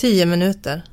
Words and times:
Tio 0.00 0.26
minuter. 0.26 0.84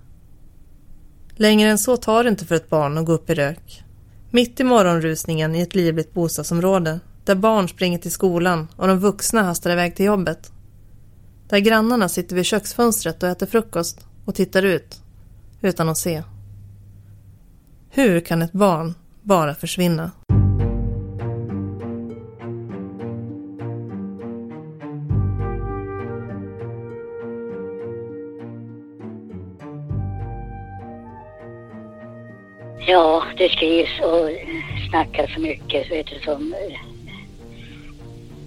Längre 1.35 1.69
än 1.69 1.77
så 1.77 1.97
tar 1.97 2.23
det 2.23 2.29
inte 2.29 2.45
för 2.45 2.55
ett 2.55 2.69
barn 2.69 2.97
att 2.97 3.05
gå 3.05 3.11
upp 3.11 3.29
i 3.29 3.33
rök. 3.33 3.83
Mitt 4.31 4.59
i 4.59 4.63
morgonrusningen 4.63 5.55
i 5.55 5.61
ett 5.61 5.75
livligt 5.75 6.13
bostadsområde 6.13 6.99
där 7.25 7.35
barn 7.35 7.67
springer 7.67 7.97
till 7.97 8.11
skolan 8.11 8.67
och 8.75 8.87
de 8.87 8.99
vuxna 8.99 9.43
hastar 9.43 9.71
iväg 9.71 9.95
till 9.95 10.05
jobbet. 10.05 10.51
Där 11.49 11.59
grannarna 11.59 12.09
sitter 12.09 12.35
vid 12.35 12.45
köksfönstret 12.45 13.23
och 13.23 13.29
äter 13.29 13.45
frukost 13.45 14.05
och 14.25 14.35
tittar 14.35 14.63
ut 14.63 15.01
utan 15.61 15.89
att 15.89 15.97
se. 15.97 16.23
Hur 17.89 18.19
kan 18.19 18.41
ett 18.41 18.53
barn 18.53 18.93
bara 19.21 19.55
försvinna? 19.55 20.11
Ja, 32.93 33.23
det 33.37 33.49
skrivs 33.49 33.99
och 33.99 34.29
snackas 34.89 35.33
så 35.33 35.41
mycket 35.41 35.91
vet 35.91 36.07
du, 36.07 36.19
som... 36.19 36.55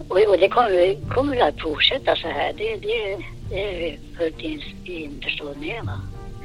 Och, 0.08 0.16
och 0.28 0.38
det 0.38 0.48
kommer, 0.48 1.10
kommer 1.14 1.48
att 1.48 1.60
fortsätta 1.60 2.16
så 2.16 2.28
här. 2.28 2.52
Det, 2.52 2.76
det, 2.76 3.18
det 3.50 3.62
är 3.62 3.78
vi 3.78 3.98
fullt 4.18 4.40
in, 4.40 4.62
införstådd 4.84 5.56
med. 5.60 5.82
Va? 5.84 6.00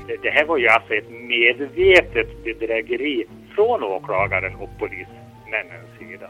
Det, 0.07 0.17
det 0.23 0.29
här 0.29 0.45
var 0.45 0.57
ju 0.57 0.67
alltså 0.67 0.93
ett 0.93 1.09
medvetet 1.09 2.43
bedrägeri 2.43 3.25
från 3.55 3.83
åklagaren 3.83 4.55
och 4.55 4.69
polismännens 4.79 5.89
sida. 5.99 6.29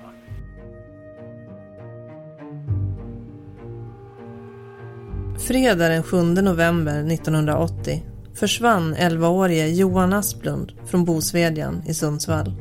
Fredag 5.48 5.88
den 5.90 6.04
7 6.04 6.18
november 6.18 7.14
1980 7.14 8.11
försvann 8.34 8.96
11-årige 8.96 9.68
Johan 9.68 10.14
Asplund 10.14 10.72
från 10.86 11.06
Bosvedjan 11.06 11.84
i 11.86 11.94
Sundsvall. 11.94 12.54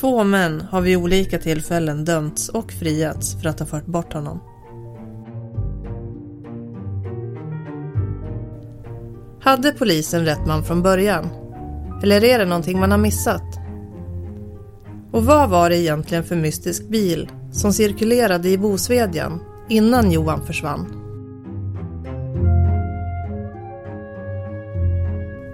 Två 0.00 0.24
män 0.24 0.60
har 0.70 0.80
vid 0.80 0.96
olika 0.96 1.38
tillfällen 1.38 2.04
dömts 2.04 2.48
och 2.48 2.72
friats 2.72 3.42
för 3.42 3.48
att 3.48 3.58
ha 3.58 3.66
fört 3.66 3.86
bort 3.86 4.12
honom. 4.12 4.40
Hade 9.40 9.72
polisen 9.72 10.24
rätt 10.24 10.46
man 10.46 10.64
från 10.64 10.82
början? 10.82 11.28
Eller 12.02 12.24
är 12.24 12.38
det 12.38 12.44
någonting 12.44 12.80
man 12.80 12.90
har 12.90 12.98
missat? 12.98 13.58
Och 15.12 15.24
vad 15.24 15.50
var 15.50 15.70
det 15.70 15.78
egentligen 15.78 16.24
för 16.24 16.36
mystisk 16.36 16.88
bil 16.88 17.30
som 17.52 17.72
cirkulerade 17.72 18.48
i 18.48 18.58
Bosvedjan 18.58 19.40
innan 19.68 20.12
Johan 20.12 20.46
försvann? 20.46 20.97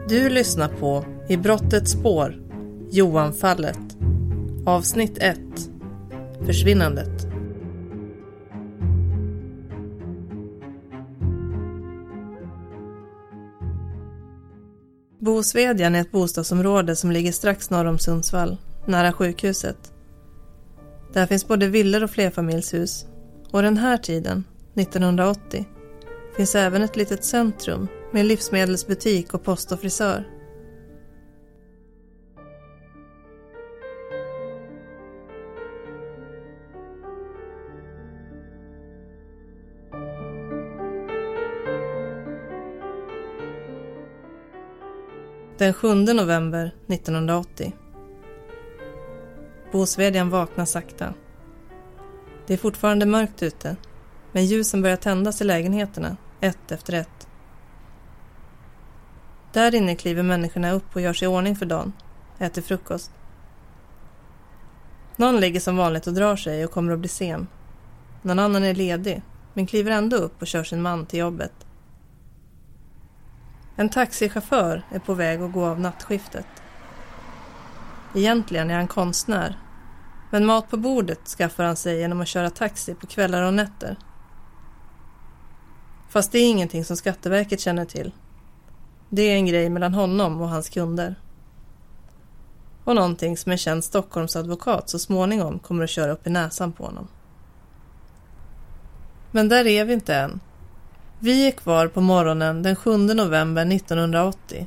Du 0.09 0.29
lyssnar 0.29 0.69
på 0.69 1.05
I 1.29 1.37
brottets 1.37 1.93
spår, 1.93 2.43
Johanfallet. 2.91 3.79
Avsnitt 4.67 5.19
1. 5.19 5.39
Försvinnandet. 6.47 7.27
Bosvedjan 15.19 15.95
är 15.95 16.01
ett 16.01 16.13
bostadsområde 16.13 16.97
som 16.97 17.11
ligger 17.11 17.33
strax 17.33 17.71
norr 17.71 17.85
om 17.85 17.99
Sundsvall, 17.99 18.57
nära 18.87 19.13
sjukhuset. 19.13 19.93
Där 21.13 21.27
finns 21.27 21.49
både 21.49 21.67
villor 21.67 22.05
och 22.05 22.11
flerfamiljshus. 22.11 23.07
Och 23.51 23.63
den 23.63 23.77
här 23.77 23.97
tiden, 23.97 24.45
1980, 24.75 25.65
finns 26.37 26.55
även 26.55 26.83
ett 26.83 26.97
litet 26.97 27.25
centrum 27.25 27.89
med 28.15 28.27
livsmedelsbutik 28.27 29.35
och 29.35 29.45
post 29.45 29.73
och 29.73 29.81
frisör. 29.81 30.25
Den 45.59 45.75
7 45.75 45.95
november 45.95 46.75
1980. 46.87 47.73
Bosvedjan 49.73 50.31
vaknar 50.31 50.65
sakta. 50.65 51.15
Det 52.47 52.55
är 52.55 52.59
fortfarande 52.59 53.07
mörkt 53.07 53.43
ute, 53.43 53.77
men 54.33 54.47
ljusen 54.47 54.83
börjar 54.83 54.97
tändas 54.97 55.41
i 55.41 55.45
lägenheterna, 55.45 56.17
ett 56.41 56.73
efter 56.73 56.93
ett. 56.93 57.29
Där 59.55 59.75
inne 59.75 59.95
kliver 59.95 60.23
människorna 60.23 60.71
upp 60.71 60.97
och 60.97 61.01
gör 61.01 61.13
sig 61.13 61.27
i 61.27 61.29
ordning 61.29 61.57
för 61.57 61.67
dagen, 61.67 61.93
äter 62.39 62.63
frukost. 62.63 63.11
Någon 65.17 65.37
ligger 65.37 65.61
som 65.61 65.77
vanligt 65.77 66.07
och 66.07 66.15
drar 66.15 66.37
sig 66.37 66.65
och 66.65 66.71
kommer 66.71 66.93
att 66.93 66.99
bli 66.99 67.09
sen. 67.09 67.47
Någon 68.23 68.39
annan 68.39 68.65
är 68.65 68.75
ledig, 68.75 69.23
men 69.53 69.67
kliver 69.67 69.91
ändå 69.91 70.17
upp 70.17 70.43
och 70.43 70.47
kör 70.47 70.65
sin 70.65 70.83
man 70.83 71.07
till 71.07 71.19
jobbet. 71.19 71.53
En 73.77 73.89
taxichaufför 73.89 74.83
är 74.91 74.99
på 74.99 75.15
väg 75.15 75.43
att 75.43 75.53
gå 75.53 75.65
av 75.65 75.81
nattskiftet. 75.81 76.47
Egentligen 78.15 78.71
är 78.71 78.77
han 78.77 78.89
konstnär, 78.89 79.59
men 80.31 80.47
mat 80.47 80.71
på 80.71 80.77
bordet 80.77 81.29
skaffar 81.29 81.65
han 81.65 81.77
sig 81.77 81.99
genom 81.99 82.21
att 82.21 82.29
köra 82.29 82.51
taxi 82.51 82.95
på 82.95 83.07
kvällar 83.07 83.43
och 83.43 83.55
nätter. 83.55 83.97
Fast 86.09 86.33
det 86.33 86.39
är 86.39 86.51
ingenting 86.51 86.85
som 86.85 86.97
Skatteverket 86.97 87.61
känner 87.61 87.85
till. 87.85 88.13
Det 89.15 89.23
är 89.23 89.35
en 89.35 89.47
grej 89.47 89.71
mellan 89.71 89.95
honom 89.95 90.41
och 90.41 90.49
hans 90.49 90.69
kunder. 90.69 91.15
Och 92.85 92.95
någonting 92.95 93.37
som 93.37 93.53
en 93.53 93.59
känd 93.59 93.85
Stockholmsadvokat 93.85 94.89
så 94.89 94.99
småningom 94.99 95.59
kommer 95.59 95.85
att 95.85 95.91
köra 95.91 96.13
upp 96.13 96.27
i 96.27 96.31
näsan 96.31 96.73
på 96.73 96.85
honom. 96.85 97.09
Men 99.31 99.49
där 99.49 99.67
är 99.67 99.85
vi 99.85 99.93
inte 99.93 100.15
än. 100.17 100.41
Vi 101.19 101.47
är 101.47 101.51
kvar 101.51 101.89
på 101.89 102.01
morgonen 102.01 102.63
den 102.63 102.77
7 102.77 102.97
november 102.97 103.67
1980 103.73 104.67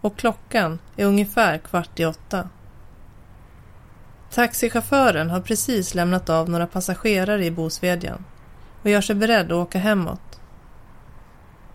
och 0.00 0.16
klockan 0.16 0.78
är 0.96 1.06
ungefär 1.06 1.58
kvart 1.58 2.00
i 2.00 2.06
åtta. 2.06 2.48
Taxichauffören 4.30 5.30
har 5.30 5.40
precis 5.40 5.94
lämnat 5.94 6.30
av 6.30 6.50
några 6.50 6.66
passagerare 6.66 7.44
i 7.44 7.50
Bosvedjan 7.50 8.24
och 8.82 8.90
gör 8.90 9.00
sig 9.00 9.16
beredd 9.16 9.46
att 9.46 9.66
åka 9.66 9.78
hemåt. 9.78 10.40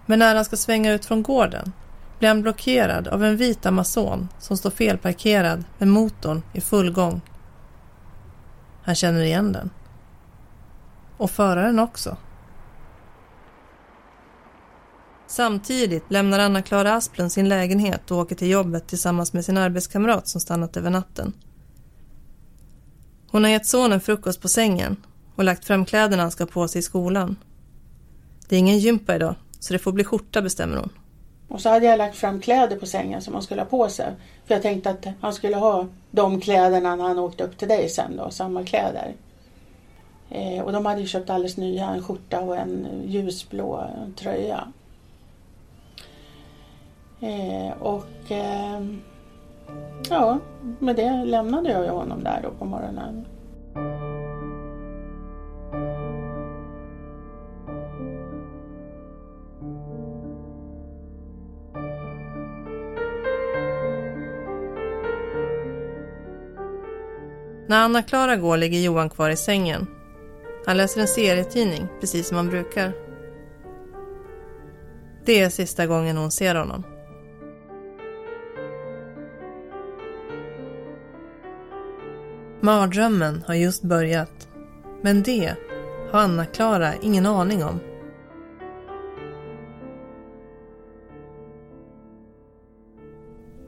Men 0.05 0.19
när 0.19 0.35
han 0.35 0.45
ska 0.45 0.57
svänga 0.57 0.93
ut 0.93 1.05
från 1.05 1.23
gården 1.23 1.73
blir 2.23 2.29
han 2.29 2.41
blockerad 2.41 3.07
av 3.07 3.23
en 3.23 3.37
vit 3.37 3.65
Amazon 3.65 4.29
som 4.39 4.57
står 4.57 4.69
felparkerad 4.69 5.63
med 5.77 5.87
motorn 5.87 6.41
i 6.53 6.61
full 6.61 6.91
gång. 6.91 7.21
Han 8.83 8.95
känner 8.95 9.21
igen 9.21 9.51
den. 9.51 9.69
Och 11.17 11.31
föraren 11.31 11.79
också. 11.79 12.17
Samtidigt 15.27 16.03
lämnar 16.11 16.39
Anna-Klara 16.39 16.93
Asplund 16.93 17.31
sin 17.31 17.49
lägenhet 17.49 18.11
och 18.11 18.17
åker 18.17 18.35
till 18.35 18.49
jobbet 18.49 18.87
tillsammans 18.87 19.33
med 19.33 19.45
sin 19.45 19.57
arbetskamrat 19.57 20.27
som 20.27 20.41
stannat 20.41 20.77
över 20.77 20.89
natten. 20.89 21.33
Hon 23.31 23.43
har 23.43 23.51
gett 23.51 23.65
sonen 23.65 24.01
frukost 24.01 24.41
på 24.41 24.47
sängen 24.47 24.95
och 25.35 25.43
lagt 25.43 25.65
fram 25.65 25.85
kläderna 25.85 26.23
han 26.23 26.31
ska 26.31 26.45
på 26.45 26.67
sig 26.67 26.79
i 26.79 26.83
skolan. 26.83 27.35
Det 28.47 28.55
är 28.55 28.59
ingen 28.59 28.79
gympa 28.79 29.15
idag, 29.15 29.35
så 29.59 29.73
det 29.73 29.79
får 29.79 29.91
bli 29.91 30.03
skjorta 30.03 30.41
bestämmer 30.41 30.77
hon. 30.77 30.89
Och 31.53 31.61
så 31.61 31.69
hade 31.69 31.85
jag 31.85 31.97
lagt 31.97 32.15
fram 32.15 32.41
kläder 32.41 32.75
på 32.75 32.85
sängen 32.85 33.21
som 33.21 33.33
han 33.33 33.43
skulle 33.43 33.61
ha 33.61 33.65
på 33.65 33.89
sig. 33.89 34.13
För 34.45 34.53
jag 34.53 34.61
tänkte 34.61 34.89
att 34.89 35.07
han 35.21 35.33
skulle 35.33 35.55
ha 35.55 35.87
de 36.11 36.41
kläderna 36.41 36.95
när 36.95 37.03
han 37.03 37.19
åkte 37.19 37.43
upp 37.43 37.57
till 37.57 37.67
dig 37.67 37.89
sen 37.89 38.17
då, 38.17 38.29
samma 38.29 38.63
kläder. 38.63 39.13
Eh, 40.29 40.63
och 40.63 40.71
de 40.71 40.85
hade 40.85 41.01
ju 41.01 41.07
köpt 41.07 41.29
alldeles 41.29 41.57
nya, 41.57 41.89
en 41.89 42.03
skjorta 42.03 42.41
och 42.41 42.57
en 42.57 42.87
ljusblå 43.05 43.89
tröja. 44.15 44.67
Eh, 47.21 47.81
och 47.81 48.31
eh, 48.31 48.81
ja, 50.09 50.39
med 50.79 50.95
det 50.95 51.25
lämnade 51.25 51.71
jag 51.71 51.83
ju 51.83 51.89
honom 51.89 52.23
där 52.23 52.39
då 52.43 52.49
på 52.49 52.65
morgonen. 52.65 53.25
När 67.73 67.83
Anna-Klara 67.85 68.35
går 68.35 68.57
ligger 68.57 68.79
Johan 68.79 69.09
kvar 69.09 69.29
i 69.29 69.35
sängen. 69.35 69.87
Han 70.65 70.77
läser 70.77 71.01
en 71.01 71.07
serietidning, 71.07 71.87
precis 71.99 72.27
som 72.27 72.37
han 72.37 72.49
brukar. 72.49 72.93
Det 75.25 75.39
är 75.39 75.49
sista 75.49 75.87
gången 75.87 76.17
hon 76.17 76.31
ser 76.31 76.55
honom. 76.55 76.83
Mardrömmen 82.61 83.43
har 83.47 83.53
just 83.53 83.83
börjat. 83.83 84.47
Men 85.01 85.23
det 85.23 85.55
har 86.11 86.19
Anna-Klara 86.19 86.93
ingen 87.01 87.25
aning 87.25 87.63
om. 87.63 87.79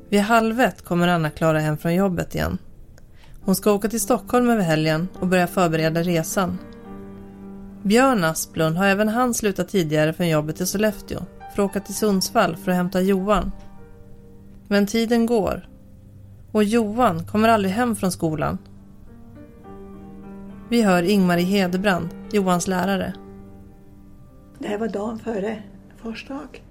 Vid 0.09 0.21
halv 0.21 0.59
ett 0.59 0.81
kommer 0.81 1.07
Anna-Klara 1.07 1.59
hem 1.59 1.77
från 1.77 1.95
jobbet 1.95 2.35
igen. 2.35 2.57
Hon 3.45 3.55
ska 3.55 3.71
åka 3.71 3.87
till 3.87 4.01
Stockholm 4.01 4.49
över 4.49 4.63
helgen 4.63 5.07
och 5.19 5.27
börja 5.27 5.47
förbereda 5.47 6.03
resan. 6.03 6.57
Björn 7.83 8.23
Asplund 8.23 8.77
har 8.77 8.85
även 8.85 9.09
han 9.09 9.33
slutat 9.33 9.69
tidigare 9.69 10.13
från 10.13 10.29
jobbet 10.29 10.61
i 10.61 10.65
Sollefteå 10.65 11.19
för 11.55 11.63
att 11.63 11.69
åka 11.69 11.79
till 11.79 11.95
Sundsvall 11.95 12.55
för 12.55 12.71
att 12.71 12.77
hämta 12.77 13.01
Johan. 13.01 13.51
Men 14.67 14.87
tiden 14.87 15.25
går 15.25 15.69
och 16.51 16.63
Johan 16.63 17.25
kommer 17.25 17.49
aldrig 17.49 17.73
hem 17.73 17.95
från 17.95 18.11
skolan. 18.11 18.57
Vi 20.69 20.81
hör 20.81 21.03
Ingmarie 21.03 21.45
Hedebrand, 21.45 22.09
Johans 22.31 22.67
lärare. 22.67 23.13
Det 24.59 24.67
här 24.67 24.77
var 24.77 24.87
dagen 24.87 25.19
före 25.19 25.63
farsdag. 25.97 26.63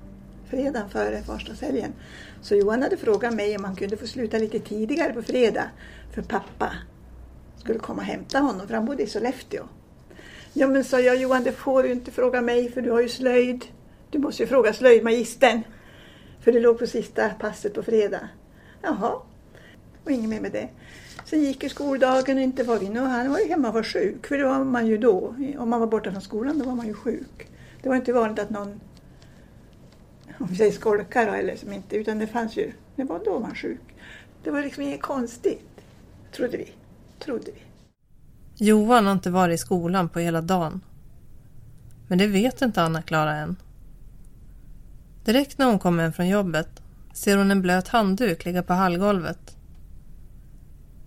Fredagen 0.51 0.89
före 0.89 1.23
farsdagshelgen. 1.23 1.93
Så 2.45 2.55
Johan 2.55 2.83
hade 2.83 2.97
frågat 2.97 3.35
mig 3.35 3.57
om 3.57 3.65
han 3.65 3.77
kunde 3.77 3.97
få 3.97 4.07
sluta 4.07 4.39
lite 4.39 4.59
tidigare 4.59 5.13
på 5.13 5.23
fredag. 5.23 5.71
För 6.15 6.23
pappa 6.23 6.71
skulle 7.57 7.79
komma 7.79 8.03
och 8.03 8.07
hämta 8.07 8.39
honom 8.39 8.67
för 8.67 8.75
han 8.75 8.85
bodde 8.85 9.03
i 9.03 9.07
Sollefteå. 9.07 9.63
Ja 10.53 10.67
men 10.67 10.85
sa 10.85 11.01
jag 11.01 11.17
Johan 11.17 11.45
det 11.45 11.53
får 11.53 11.83
du 11.83 11.93
inte 11.93 12.11
fråga 12.11 12.41
mig 12.41 12.73
för 12.73 12.81
du 12.81 12.91
har 12.91 13.01
ju 13.01 13.09
slöjd. 13.09 13.65
Du 14.11 14.19
måste 14.19 14.43
ju 14.43 14.47
fråga 14.47 14.73
slöjdmagistern. 14.73 15.63
För 16.41 16.53
det 16.53 16.61
låg 16.61 16.79
på 16.79 16.87
sista 16.87 17.29
passet 17.29 17.75
på 17.75 17.83
fredag. 17.83 18.29
Jaha. 18.83 19.13
Och 20.05 20.11
inget 20.11 20.31
mer 20.31 20.41
med 20.41 20.53
det. 20.53 20.69
Sen 21.25 21.43
gick 21.43 21.63
ju 21.63 21.69
skoldagen 21.69 22.37
och 22.37 22.43
inte 22.43 22.65
var 22.65 22.79
vi 22.79 22.89
nu. 22.89 23.01
Han 23.01 23.31
var 23.31 23.39
ju 23.39 23.49
hemma 23.49 23.69
och 23.69 23.75
var 23.75 23.83
sjuk. 23.83 24.27
För 24.27 24.39
det 24.39 24.45
var 24.45 24.65
man 24.65 24.87
ju 24.87 24.99
då. 24.99 25.35
Om 25.59 25.71
man 25.71 25.81
var 25.81 25.87
borta 25.87 26.11
från 26.11 26.23
skolan 26.23 26.59
då 26.59 26.65
var 26.65 26.75
man 26.75 26.87
ju 26.87 26.95
sjuk. 26.95 27.49
Det 27.83 27.89
var 27.89 27.97
inte 27.97 28.13
vanligt 28.13 28.39
att 28.39 28.51
någon 28.51 28.81
om 30.39 30.47
vi 30.47 30.57
säger 30.57 30.73
skolkar 30.73 31.27
eller 31.27 31.57
som 31.57 31.73
inte, 31.73 31.97
utan 31.97 32.19
det 32.19 32.27
fanns 32.27 32.57
ju, 32.57 32.73
det 32.97 33.05
var 33.05 33.25
då 33.25 33.39
man 33.39 33.55
sjuk. 33.55 33.81
Det 34.43 34.51
var 34.51 34.63
liksom 34.63 34.83
inget 34.83 35.03
konstigt, 35.03 35.81
trodde 36.33 36.57
vi. 36.57 36.73
Trodde 37.19 37.51
vi. 37.53 37.63
Johan 38.57 39.07
har 39.07 39.13
inte 39.13 39.31
varit 39.31 39.55
i 39.55 39.59
skolan 39.59 40.09
på 40.09 40.19
hela 40.19 40.41
dagen. 40.41 40.81
Men 42.09 42.19
det 42.19 42.27
vet 42.27 42.63
inte 42.63 42.83
Anna-Klara 42.83 43.37
än. 43.37 43.57
Direkt 45.25 45.59
när 45.59 45.67
hon 45.67 45.79
kommer 45.79 46.03
hem 46.03 46.13
från 46.13 46.29
jobbet 46.29 46.83
ser 47.13 47.37
hon 47.37 47.51
en 47.51 47.63
blöt 47.63 47.89
handduk 47.89 48.45
ligga 48.45 48.63
på 48.63 48.73
hallgolvet. 48.73 49.57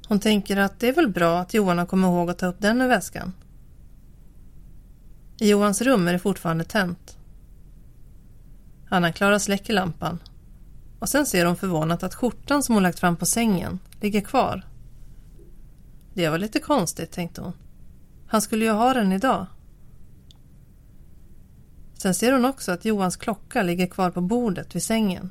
Hon 0.07 0.19
tänker 0.19 0.57
att 0.57 0.79
det 0.79 0.87
är 0.87 0.93
väl 0.93 1.09
bra 1.09 1.39
att 1.39 1.53
Johan 1.53 1.77
har 1.77 1.85
kommit 1.85 2.07
ihåg 2.07 2.29
att 2.29 2.37
ta 2.37 2.45
upp 2.45 2.59
den 2.59 2.81
ur 2.81 2.87
väskan. 2.87 3.33
I 5.39 5.49
Johans 5.49 5.81
rum 5.81 6.07
är 6.07 6.13
det 6.13 6.19
fortfarande 6.19 6.63
tänt. 6.63 7.16
Anna-Klara 8.89 9.39
släcker 9.39 9.73
lampan 9.73 10.19
och 10.99 11.09
sen 11.09 11.25
ser 11.25 11.45
hon 11.45 11.55
förvånat 11.55 12.03
att 12.03 12.15
skjortan 12.15 12.63
som 12.63 12.75
hon 12.75 12.83
lagt 12.83 12.99
fram 12.99 13.15
på 13.15 13.25
sängen 13.25 13.79
ligger 14.01 14.21
kvar. 14.21 14.67
Det 16.13 16.29
var 16.29 16.37
lite 16.37 16.59
konstigt, 16.59 17.11
tänkte 17.11 17.41
hon. 17.41 17.53
Han 18.27 18.41
skulle 18.41 18.65
ju 18.65 18.71
ha 18.71 18.93
den 18.93 19.11
idag. 19.11 19.45
Sen 21.93 22.13
ser 22.13 22.31
hon 22.31 22.45
också 22.45 22.71
att 22.71 22.85
Johans 22.85 23.15
klocka 23.15 23.63
ligger 23.63 23.87
kvar 23.87 24.11
på 24.11 24.21
bordet 24.21 24.75
vid 24.75 24.83
sängen. 24.83 25.29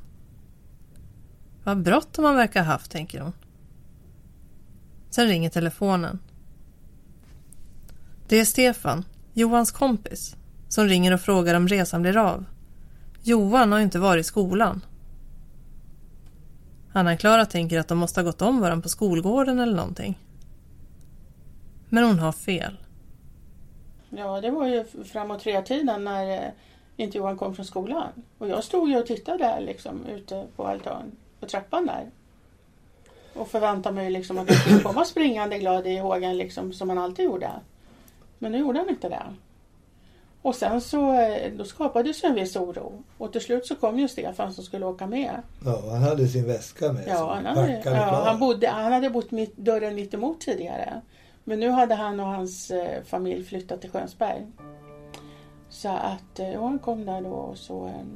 Vad 1.65 1.83
bråttom 1.83 2.25
han 2.25 2.37
verkar 2.37 2.65
ha 2.65 2.73
haft, 2.73 2.91
tänker 2.91 3.21
hon. 3.21 3.33
Sen 5.11 5.27
ringer 5.27 5.51
telefonen. 5.51 6.19
Det 8.29 8.37
är 8.37 8.45
Stefan, 8.45 9.05
Johans 9.33 9.73
kompis, 9.73 10.37
som 10.69 10.85
ringer 10.85 11.15
och 11.15 11.21
frågar 11.21 11.55
om 11.55 11.69
resan 11.69 12.03
blir 12.03 12.17
av. 12.17 12.45
Johan 13.27 13.73
har 13.73 13.81
inte 13.81 13.99
varit 13.99 14.21
i 14.21 14.25
skolan. 14.25 14.85
Anna-Klara 16.93 17.47
tänker 17.47 17.79
att 17.79 17.89
de 17.89 17.99
måste 17.99 18.21
ha 18.21 18.25
gått 18.25 18.43
om 18.43 18.61
varandra 18.61 18.83
på 18.83 18.89
skolgården 18.89 19.59
eller 19.59 19.77
någonting. 19.77 20.19
Men 21.89 22.05
hon 22.05 22.19
har 22.19 22.33
fel. 22.33 22.77
Ja, 24.11 24.41
det 24.41 24.51
var 24.51 24.67
ju 24.67 24.85
framåt 25.05 25.43
tretiden 25.43 26.05
när 26.05 26.31
eh, 26.31 26.51
inte 26.97 27.19
Johan 27.19 27.39
kom 27.39 27.55
från 27.55 27.65
skolan. 27.65 28.09
Och 28.39 28.49
jag 28.49 28.65
stod 28.65 28.89
ju 28.89 28.99
och 28.99 29.07
tittade 29.07 29.39
där 29.39 29.61
liksom 29.61 30.07
ute 30.07 30.47
på 30.57 30.67
altan, 30.67 31.13
på 31.41 31.47
trappan 31.47 31.87
där. 31.87 32.11
Och 33.35 33.49
förväntade 33.49 33.95
mig 33.95 34.11
liksom 34.11 34.39
att 34.39 34.51
han 34.51 34.59
skulle 34.59 34.81
komma 34.81 35.05
springande 35.05 35.59
glad 35.59 35.87
i 35.87 35.99
hågen 35.99 36.37
liksom 36.37 36.73
som 36.73 36.89
han 36.89 36.99
alltid 36.99 37.25
gjorde. 37.25 37.51
Men 38.39 38.53
nu 38.53 38.59
gjorde 38.59 38.79
han 38.79 38.89
inte 38.89 39.09
det. 39.09 39.23
Och 40.47 40.55
sen 40.55 40.81
så 40.81 41.13
eh, 41.13 41.53
då 41.53 41.65
skapades 41.65 42.25
en 42.25 42.35
viss 42.35 42.57
oro. 42.57 43.05
Och 43.19 43.33
till 43.33 43.41
slut 43.41 43.67
så 43.67 43.75
kom 43.75 43.99
ju 43.99 44.09
Stefan 44.09 44.53
som 44.53 44.65
skulle 44.65 44.87
åka 44.87 45.07
med. 45.07 45.43
Ja, 45.65 45.83
han 45.91 46.03
hade 46.03 46.29
sin 46.29 46.47
väska 46.47 46.93
med 46.93 47.05
Ja, 47.07 47.35
han 47.35 47.47
hade, 47.47 47.83
ja, 47.85 48.23
han, 48.25 48.39
bodde, 48.39 48.69
han 48.69 48.93
hade 48.93 49.11
bott 49.11 49.31
mitt, 49.31 49.57
dörren 49.57 49.95
mitt 49.95 50.15
emot 50.15 50.41
tidigare. 50.41 51.01
Men 51.45 51.61
nu 51.61 51.71
hade 51.71 51.95
han 51.95 52.21
och 52.21 52.27
hans 52.27 52.71
eh, 52.71 53.03
familj 53.05 53.45
flyttat 53.45 53.81
till 53.81 53.91
Skönsberg. 53.91 54.47
Så 55.69 55.89
att 55.89 56.39
eh, 56.39 56.63
han 56.63 56.79
kom 56.79 57.07
där 57.07 57.21
då 57.21 57.31
och 57.31 57.59
så 57.59 57.87
eh, 57.87 58.07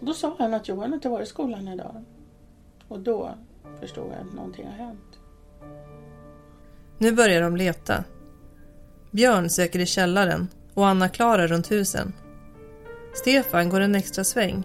då 0.00 0.12
sa 0.12 0.36
han 0.38 0.54
att 0.54 0.68
Johan 0.68 0.94
inte 0.94 1.08
varit 1.08 1.26
i 1.26 1.30
skolan 1.30 1.68
idag. 1.68 2.04
Och 2.88 3.00
då 3.00 3.30
förstod 3.80 4.06
jag 4.06 4.28
att 4.28 4.34
någonting 4.34 4.66
har 4.66 4.86
hänt. 4.86 5.18
Nu 6.98 7.12
börjar 7.12 7.42
de 7.42 7.56
leta. 7.56 8.04
Björn 9.10 9.50
söker 9.50 9.78
i 9.78 9.86
källaren 9.86 10.48
och 10.78 10.86
Anna-Klara 10.86 11.46
runt 11.46 11.70
husen. 11.70 12.12
Stefan 13.14 13.68
går 13.68 13.80
en 13.80 13.94
extra 13.94 14.24
sväng 14.24 14.64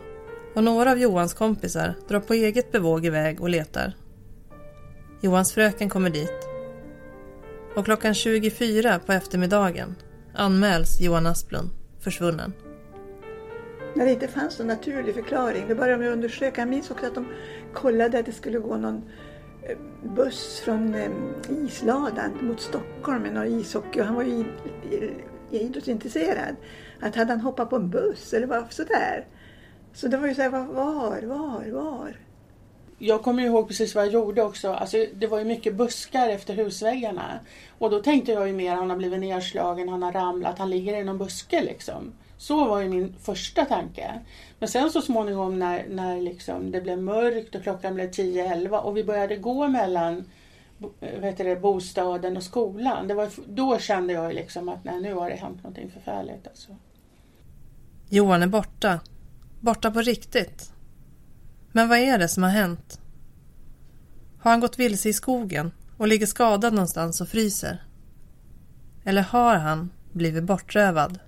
och 0.56 0.64
några 0.64 0.92
av 0.92 1.00
Johans 1.00 1.34
kompisar 1.34 1.94
drar 2.08 2.20
på 2.20 2.34
eget 2.34 2.72
bevåg 2.72 3.06
iväg 3.06 3.42
och 3.42 3.50
letar. 3.50 3.94
Johans 5.22 5.54
fröken 5.54 5.90
kommer 5.90 6.10
dit. 6.10 6.50
Och 7.76 7.86
klockan 7.86 8.14
24 8.14 9.00
på 9.06 9.12
eftermiddagen 9.12 9.96
anmäls 10.34 11.02
Johan 11.02 11.28
Asplund 11.28 11.70
försvunnen. 12.00 12.54
När 13.96 14.06
det 14.06 14.12
inte 14.12 14.28
fanns 14.28 14.60
någon 14.60 14.68
naturlig 14.68 15.16
förklaring, 15.16 15.66
då 15.70 15.76
började 15.76 16.04
de 16.04 16.10
undersöka. 16.10 16.62
Jag 16.62 16.70
minns 16.70 16.92
också 16.92 17.06
att 17.06 17.16
de 17.16 17.26
kollade 17.74 18.20
att 18.20 18.26
det 18.26 18.32
skulle 18.32 18.60
gå 18.60 18.78
någon 18.78 19.02
eh, 19.64 19.78
buss 20.16 20.62
från 20.66 20.96
eh, 20.96 21.12
Isladan 21.50 22.32
mot 22.42 22.62
Stockholm 22.62 23.22
med 23.22 23.34
någon 23.34 23.48
ishockey 23.48 24.02
och 24.02 24.06
han 24.06 24.16
var 24.16 24.24
ju 24.24 24.46
idrottsintresserad. 25.62 26.56
Att 27.00 27.16
hade 27.16 27.32
han 27.32 27.42
hoppat 27.42 27.70
på 27.70 27.76
en 27.76 27.90
buss 27.90 28.34
eller 28.34 28.48
var 28.48 28.68
sådär. 28.70 29.26
Så 29.94 30.08
det 30.08 30.18
var 30.18 30.28
ju 30.28 30.36
såhär, 30.36 30.50
var, 30.50 31.22
var, 31.22 31.72
var? 31.72 32.18
Jag 32.98 33.24
kommer 33.24 33.44
ihåg 33.44 33.68
precis 33.68 33.96
vad 33.96 34.06
jag 34.06 34.14
gjorde 34.14 34.44
också. 34.44 34.74
Alltså, 34.74 35.06
det 35.14 35.28
var 35.28 35.40
ju 35.40 35.46
mycket 35.46 35.76
buskar 35.76 36.30
efter 36.30 36.54
husväggarna. 36.54 37.40
Och 37.78 37.90
då 37.90 38.00
tänkte 38.00 38.32
jag 38.32 38.48
ju 38.48 38.54
mer, 38.54 38.76
han 38.76 38.90
har 38.90 38.98
blivit 38.98 39.20
nedslagen, 39.20 39.90
han 39.90 40.04
har 40.04 40.12
ramlat, 40.12 40.60
han 40.60 40.70
ligger 40.70 40.98
i 40.98 41.04
någon 41.04 41.18
buske 41.18 41.62
liksom. 41.64 42.14
Så 42.38 42.66
var 42.66 42.80
ju 42.80 42.90
min 42.90 43.16
första 43.22 43.66
tanke. 43.66 44.12
Men 44.60 44.70
sen 44.70 44.90
så 44.90 45.02
småningom 45.02 45.60
när, 45.60 45.86
när 45.90 46.22
liksom 46.22 46.72
det 46.72 46.82
blev 46.82 47.02
mörkt 47.02 47.56
och 47.56 47.64
klockan 47.64 47.96
blev 47.96 48.10
10-11 48.10 48.78
och 48.78 48.98
vi 48.98 49.04
började 49.04 49.36
gå 49.36 49.68
mellan 49.68 50.26
vet 51.00 51.38
det, 51.38 51.62
bostaden 51.62 52.38
och 52.38 52.44
skolan. 52.44 53.08
Det 53.08 53.14
var, 53.14 53.30
då 53.48 53.80
kände 53.80 54.14
jag 54.14 54.34
liksom 54.34 54.70
att 54.70 54.84
nej, 54.84 55.02
nu 55.02 55.14
har 55.14 55.30
det 55.30 55.36
hänt 55.36 55.64
någonting 55.64 55.92
förfärligt. 55.92 56.48
Alltså. 56.48 56.76
Johan 58.10 58.44
är 58.44 58.48
borta. 58.48 59.00
Borta 59.60 59.92
på 59.92 60.02
riktigt. 60.02 60.74
Men 61.72 61.90
vad 61.90 61.98
är 61.98 62.18
det 62.18 62.28
som 62.28 62.44
har 62.44 62.50
hänt? 62.50 63.00
Har 64.40 64.52
han 64.52 64.60
gått 64.60 64.80
vilse 64.80 65.10
i 65.10 65.14
skogen 65.14 65.72
och 65.98 66.08
ligger 66.08 66.26
skadad 66.26 66.74
någonstans 66.74 67.22
och 67.22 67.28
fryser? 67.28 67.84
Eller 69.04 69.22
har 69.22 69.56
han 69.56 69.90
blivit 70.12 70.44
bortrövad? 70.44 71.20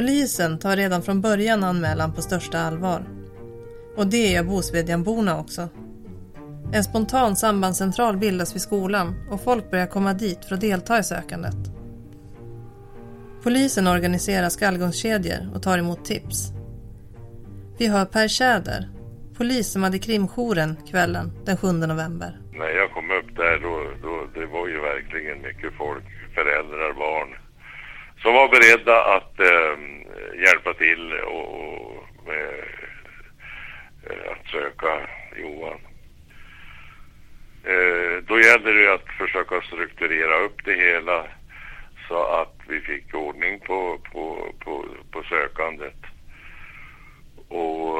Polisen 0.00 0.58
tar 0.58 0.76
redan 0.76 1.02
från 1.02 1.20
början 1.20 1.64
anmälan 1.64 2.12
på 2.12 2.22
största 2.22 2.58
allvar. 2.58 3.04
Och 3.96 4.06
det 4.06 4.30
gör 4.30 4.42
Bosvedjanborna 4.42 5.40
också. 5.40 5.68
En 6.72 6.84
spontan 6.84 7.36
sambandscentral 7.36 8.16
bildas 8.16 8.54
vid 8.54 8.62
skolan 8.62 9.14
och 9.30 9.44
folk 9.44 9.70
börjar 9.70 9.86
komma 9.86 10.12
dit 10.12 10.44
för 10.44 10.54
att 10.54 10.60
delta 10.60 10.98
i 10.98 11.02
sökandet. 11.02 11.56
Polisen 13.42 13.86
organiserar 13.86 14.48
skallgångskedjor 14.48 15.50
och 15.54 15.62
tar 15.62 15.78
emot 15.78 16.04
tips. 16.04 16.52
Vi 17.78 17.86
hör 17.86 18.04
Per 18.04 18.28
Tjäder, 18.28 18.88
polis 19.36 19.72
som 19.72 19.82
hade 19.82 19.98
krimjouren 19.98 20.76
kvällen 20.90 21.32
den 21.44 21.56
7 21.56 21.72
november. 21.72 22.40
När 22.52 22.68
jag 22.68 22.90
kom 22.90 23.10
upp 23.10 23.36
där 23.36 23.58
då, 23.62 23.74
då 24.02 24.40
det 24.40 24.46
var 24.46 24.68
ju 24.68 24.80
verkligen 24.80 25.42
mycket 25.42 25.72
folk, 25.78 26.04
föräldrar, 26.34 26.92
barn 26.94 27.49
som 28.22 28.34
var 28.34 28.48
beredda 28.48 29.04
att 29.04 29.40
eh, 29.40 29.78
hjälpa 30.40 30.74
till 30.74 31.12
och, 31.12 31.54
och 31.54 32.26
med 32.26 32.48
eh, 34.10 34.32
att 34.32 34.46
söka 34.50 35.08
Johan. 35.36 35.80
Eh, 37.64 38.22
då 38.22 38.40
gällde 38.40 38.72
det 38.72 38.94
att 38.94 39.08
försöka 39.18 39.60
strukturera 39.60 40.38
upp 40.38 40.64
det 40.64 40.74
hela 40.74 41.26
så 42.08 42.24
att 42.24 42.56
vi 42.68 42.80
fick 42.80 43.14
ordning 43.14 43.60
på, 43.60 43.98
på, 44.12 44.54
på, 44.58 44.84
på 45.10 45.22
sökandet. 45.22 45.96
Och 47.48 47.98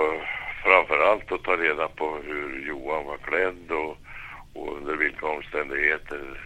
framförallt 0.64 1.32
att 1.32 1.44
ta 1.44 1.56
reda 1.56 1.88
på 1.88 2.18
hur 2.26 2.66
Johan 2.68 3.04
var 3.04 3.16
klädd 3.16 3.70
och, 3.70 3.96
och 4.54 4.76
under 4.76 4.96
vilka 4.96 5.26
omständigheter 5.26 6.40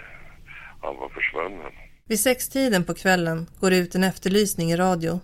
han 0.82 0.96
var 0.96 1.08
försvunnen. 1.08 1.72
Vid 2.08 2.20
sextiden 2.20 2.84
på 2.84 2.94
kvällen 2.94 3.46
går 3.60 3.70
det 3.70 3.76
ut 3.76 3.94
en 3.94 4.04
efterlysning 4.04 4.72
i 4.72 4.76
radio. 4.76 5.20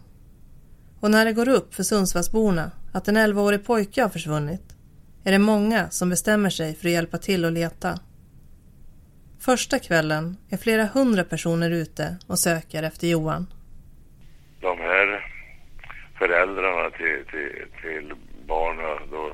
Och 1.00 1.10
när 1.10 1.24
det 1.24 1.32
går 1.32 1.48
upp 1.48 1.74
för 1.74 1.82
Sundsvallsborna 1.82 2.70
att 2.92 3.08
en 3.08 3.16
11-årig 3.16 3.64
pojke 3.66 4.02
har 4.02 4.08
försvunnit 4.08 4.62
är 5.24 5.32
det 5.32 5.38
många 5.38 5.90
som 5.90 6.10
bestämmer 6.10 6.50
sig 6.50 6.74
för 6.74 6.88
att 6.88 6.92
hjälpa 6.92 7.18
till 7.18 7.44
att 7.44 7.52
leta. 7.52 7.98
Första 9.40 9.78
kvällen 9.78 10.36
är 10.50 10.56
flera 10.56 10.84
hundra 10.84 11.24
personer 11.24 11.70
ute 11.70 12.16
och 12.26 12.38
söker 12.38 12.82
efter 12.82 13.06
Johan. 13.06 13.46
De 14.60 14.78
här 14.78 15.26
föräldrarna 16.18 16.90
till, 16.90 17.24
till, 17.30 17.66
till 17.82 18.14
barnen 18.46 19.10
då, 19.10 19.32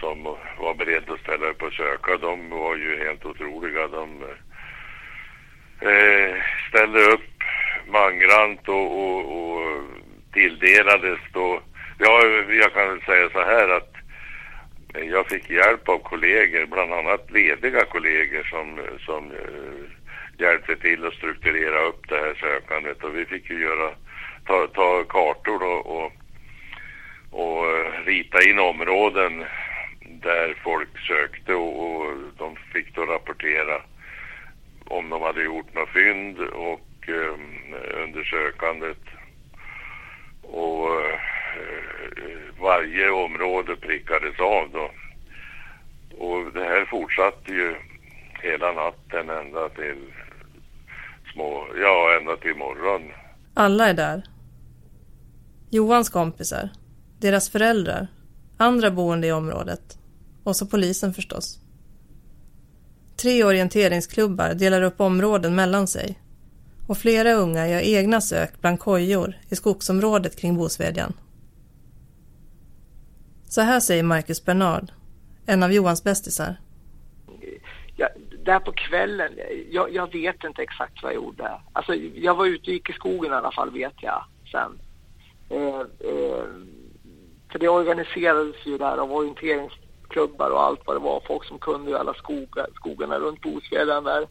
som 0.00 0.22
var 0.58 0.74
beredda 0.74 1.12
att 1.12 1.20
ställa 1.20 1.46
upp 1.46 1.62
och 1.62 1.72
söka, 1.72 2.16
de 2.16 2.50
var 2.50 2.76
ju 2.76 3.04
helt 3.04 3.24
otroliga. 3.24 3.88
De 3.88 4.24
eh, 5.80 6.34
ställde 6.68 7.00
upp 7.00 7.42
mangrant 7.86 8.68
och, 8.68 8.98
och, 9.04 9.20
och 9.42 9.82
tilldelades 10.32 11.18
då, 11.32 11.60
ja, 11.98 12.22
jag 12.50 12.72
kan 12.72 12.88
väl 12.88 13.00
säga 13.00 13.30
så 13.30 13.44
här 13.44 13.68
att 13.68 13.94
jag 14.94 15.26
fick 15.26 15.50
hjälp 15.50 15.88
av 15.88 15.98
kollegor, 15.98 16.66
bland 16.66 16.92
annat 16.92 17.30
lediga 17.30 17.84
kollegor 17.84 18.42
som, 18.42 18.80
som 19.06 19.30
eh, 19.30 19.98
hjälpte 20.38 20.76
till 20.76 21.06
att 21.06 21.14
strukturera 21.14 21.80
upp 21.80 22.08
det 22.08 22.16
här 22.16 22.34
sökandet. 22.40 23.04
Och 23.04 23.16
vi 23.16 23.24
fick 23.24 23.50
ju 23.50 23.60
göra, 23.60 23.90
ta, 24.46 24.66
ta 24.66 25.04
kartor 25.04 25.62
och, 25.62 25.86
och, 25.86 26.12
och 27.30 27.64
rita 28.04 28.42
in 28.42 28.58
områden 28.58 29.44
där 30.22 30.56
folk 30.64 30.98
sökte 31.08 31.54
och, 31.54 32.00
och, 32.00 32.12
de 32.38 32.56
fick 32.72 32.94
då 32.94 33.04
rapportera 33.04 33.82
om 34.90 35.10
de 35.10 35.22
hade 35.22 35.42
gjort 35.42 35.74
några 35.74 35.92
fynd 35.92 36.38
och 36.38 37.08
eh, 37.08 37.34
undersökandet. 38.04 38.98
och 40.42 41.00
eh, 41.00 41.18
varje 42.60 43.10
område 43.10 43.76
prickades 43.76 44.40
av 44.40 44.70
då. 44.72 44.90
Och 46.24 46.52
det 46.52 46.64
här 46.64 46.84
fortsatte 46.84 47.52
ju 47.52 47.74
hela 48.42 48.72
natten 48.72 49.30
ända 49.30 49.68
till 49.68 50.12
små, 51.32 51.66
ja 51.82 52.16
ända 52.20 52.36
till 52.36 52.54
morgon. 52.54 53.02
Alla 53.54 53.88
är 53.88 53.94
där. 53.94 54.22
Johans 55.70 56.10
kompisar, 56.10 56.68
deras 57.20 57.50
föräldrar, 57.50 58.06
andra 58.56 58.90
boende 58.90 59.26
i 59.26 59.32
området 59.32 59.98
och 60.44 60.56
så 60.56 60.66
polisen 60.66 61.14
förstås. 61.14 61.60
Tre 63.22 63.44
orienteringsklubbar 63.44 64.54
delar 64.54 64.82
upp 64.82 65.00
områden 65.00 65.54
mellan 65.54 65.86
sig 65.86 66.18
och 66.88 66.98
flera 66.98 67.32
unga 67.32 67.68
gör 67.68 67.80
egna 67.80 68.20
sök 68.20 68.60
bland 68.60 68.80
kojor 68.80 69.34
i 69.48 69.56
skogsområdet 69.56 70.40
kring 70.40 70.56
Bosvedjan. 70.56 71.12
Så 73.44 73.60
här 73.60 73.80
säger 73.80 74.02
Marcus 74.02 74.44
Bernard, 74.44 74.92
en 75.46 75.62
av 75.62 75.72
Johans 75.72 76.04
bästisar. 76.04 76.56
Ja, 77.96 78.08
där 78.44 78.60
på 78.60 78.72
kvällen, 78.72 79.32
jag, 79.70 79.94
jag, 79.94 80.12
vet 80.12 80.44
inte 80.44 80.62
exakt 80.62 81.02
vad 81.02 81.12
jag 81.12 81.22
gjorde. 81.22 81.60
Alltså, 81.72 81.94
jag 81.94 82.34
var 82.34 82.46
ute 82.46 82.70
och 82.70 82.74
gick 82.74 82.90
i 82.90 82.92
skogen 82.92 83.32
i 83.32 83.34
alla 83.34 83.52
fall, 83.52 83.70
vet 83.70 83.94
jag 84.02 84.24
sen. 84.52 84.78
Eh, 85.48 85.80
eh, 85.80 86.44
för 87.52 87.58
det 87.58 87.68
organiserades 87.68 88.66
ju 88.66 88.78
där 88.78 88.98
av 88.98 89.12
golfklubbar 90.08 90.50
och 90.50 90.62
allt 90.62 90.80
vad 90.86 90.96
det 90.96 91.00
var. 91.00 91.22
Folk 91.26 91.44
som 91.44 91.58
kunde 91.58 91.98
alla 91.98 92.14
skogar, 92.14 92.66
skogarna 92.74 93.18
runt 93.18 93.40
Bosvedjan 93.40 94.04
där. 94.04 94.26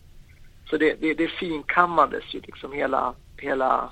Så 0.69 0.77
det, 0.77 1.01
det, 1.01 1.13
det 1.13 1.27
finkammades 1.27 2.23
ju 2.33 2.41
liksom 2.41 2.73
hela, 2.73 3.13
hela, 3.37 3.89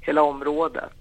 hela 0.00 0.22
området. 0.22 0.92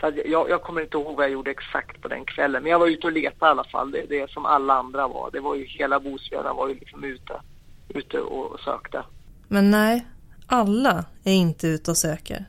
Så 0.00 0.12
jag, 0.26 0.50
jag, 0.50 0.62
kommer 0.62 0.80
inte 0.80 0.96
ihåg 0.96 1.16
vad 1.16 1.24
jag 1.24 1.32
gjorde 1.32 1.50
exakt 1.50 2.02
på 2.02 2.08
den 2.08 2.24
kvällen. 2.24 2.62
Men 2.62 2.72
jag 2.72 2.78
var 2.78 2.86
ute 2.86 3.06
och 3.06 3.12
letade 3.12 3.50
i 3.50 3.50
alla 3.50 3.64
fall. 3.64 3.90
Det, 3.90 4.06
det 4.08 4.30
som 4.30 4.46
alla 4.46 4.74
andra 4.74 5.08
var. 5.08 5.30
Det 5.30 5.40
var 5.40 5.54
ju 5.54 5.64
hela 5.64 6.00
Bosvedjan 6.00 6.56
var 6.56 6.68
ju 6.68 6.74
liksom 6.74 7.04
ute, 7.04 7.40
ute 7.88 8.20
och 8.20 8.60
sökte. 8.60 9.04
Men 9.48 9.70
nej, 9.70 10.06
alla 10.46 11.04
är 11.24 11.32
inte 11.32 11.66
ute 11.66 11.90
och 11.90 11.96
söker. 11.96 12.44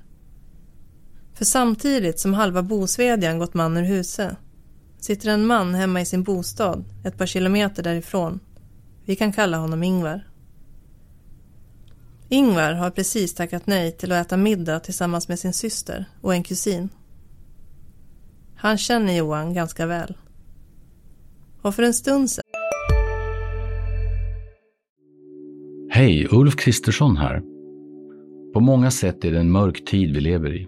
För 1.37 1.45
samtidigt 1.45 2.19
som 2.19 2.33
halva 2.33 2.61
Bosvedjan 2.61 3.39
gått 3.39 3.53
man 3.53 3.77
ur 3.77 3.83
huset 3.83 4.37
sitter 5.01 5.29
en 5.29 5.45
man 5.45 5.75
hemma 5.75 6.01
i 6.01 6.05
sin 6.05 6.23
bostad 6.23 6.85
ett 7.03 7.17
par 7.17 7.25
kilometer 7.25 7.83
därifrån. 7.83 8.39
Vi 9.05 9.15
kan 9.15 9.33
kalla 9.33 9.57
honom 9.57 9.83
Ingvar. 9.83 10.27
Ingvar 12.29 12.73
har 12.73 12.91
precis 12.91 13.33
tackat 13.33 13.67
nej 13.67 13.91
till 13.91 14.11
att 14.11 14.25
äta 14.25 14.37
middag 14.37 14.79
tillsammans 14.79 15.27
med 15.27 15.39
sin 15.39 15.53
syster 15.53 16.05
och 16.21 16.33
en 16.33 16.43
kusin. 16.43 16.89
Han 18.55 18.77
känner 18.77 19.13
Johan 19.13 19.53
ganska 19.53 19.85
väl. 19.85 20.17
Och 21.61 21.75
för 21.75 21.83
en 21.83 21.93
stund 21.93 22.29
sedan... 22.29 22.43
Hej, 25.89 26.27
Ulf 26.31 26.55
Kristersson 26.55 27.17
här. 27.17 27.41
På 28.53 28.59
många 28.59 28.91
sätt 28.91 29.25
är 29.25 29.31
det 29.31 29.39
en 29.39 29.51
mörk 29.51 29.85
tid 29.85 30.13
vi 30.13 30.21
lever 30.21 30.55
i. 30.55 30.67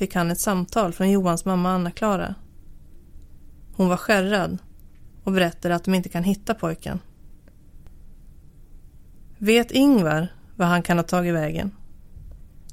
Fick 0.00 0.14
han 0.14 0.30
ett 0.30 0.40
samtal 0.40 0.92
från 0.92 1.10
Johans 1.10 1.44
mamma 1.44 1.70
Anna-Klara. 1.70 2.34
Hon 3.72 3.88
var 3.88 3.96
skärrad 3.96 4.58
och 5.24 5.32
berättade 5.32 5.74
att 5.74 5.84
de 5.84 5.94
inte 5.94 6.08
kan 6.08 6.24
hitta 6.24 6.54
pojken. 6.54 7.00
Vet 9.38 9.70
Ingvar 9.70 10.28
vad 10.56 10.68
han 10.68 10.82
kan 10.82 10.98
ha 10.98 11.02
tagit 11.02 11.34
vägen? 11.34 11.70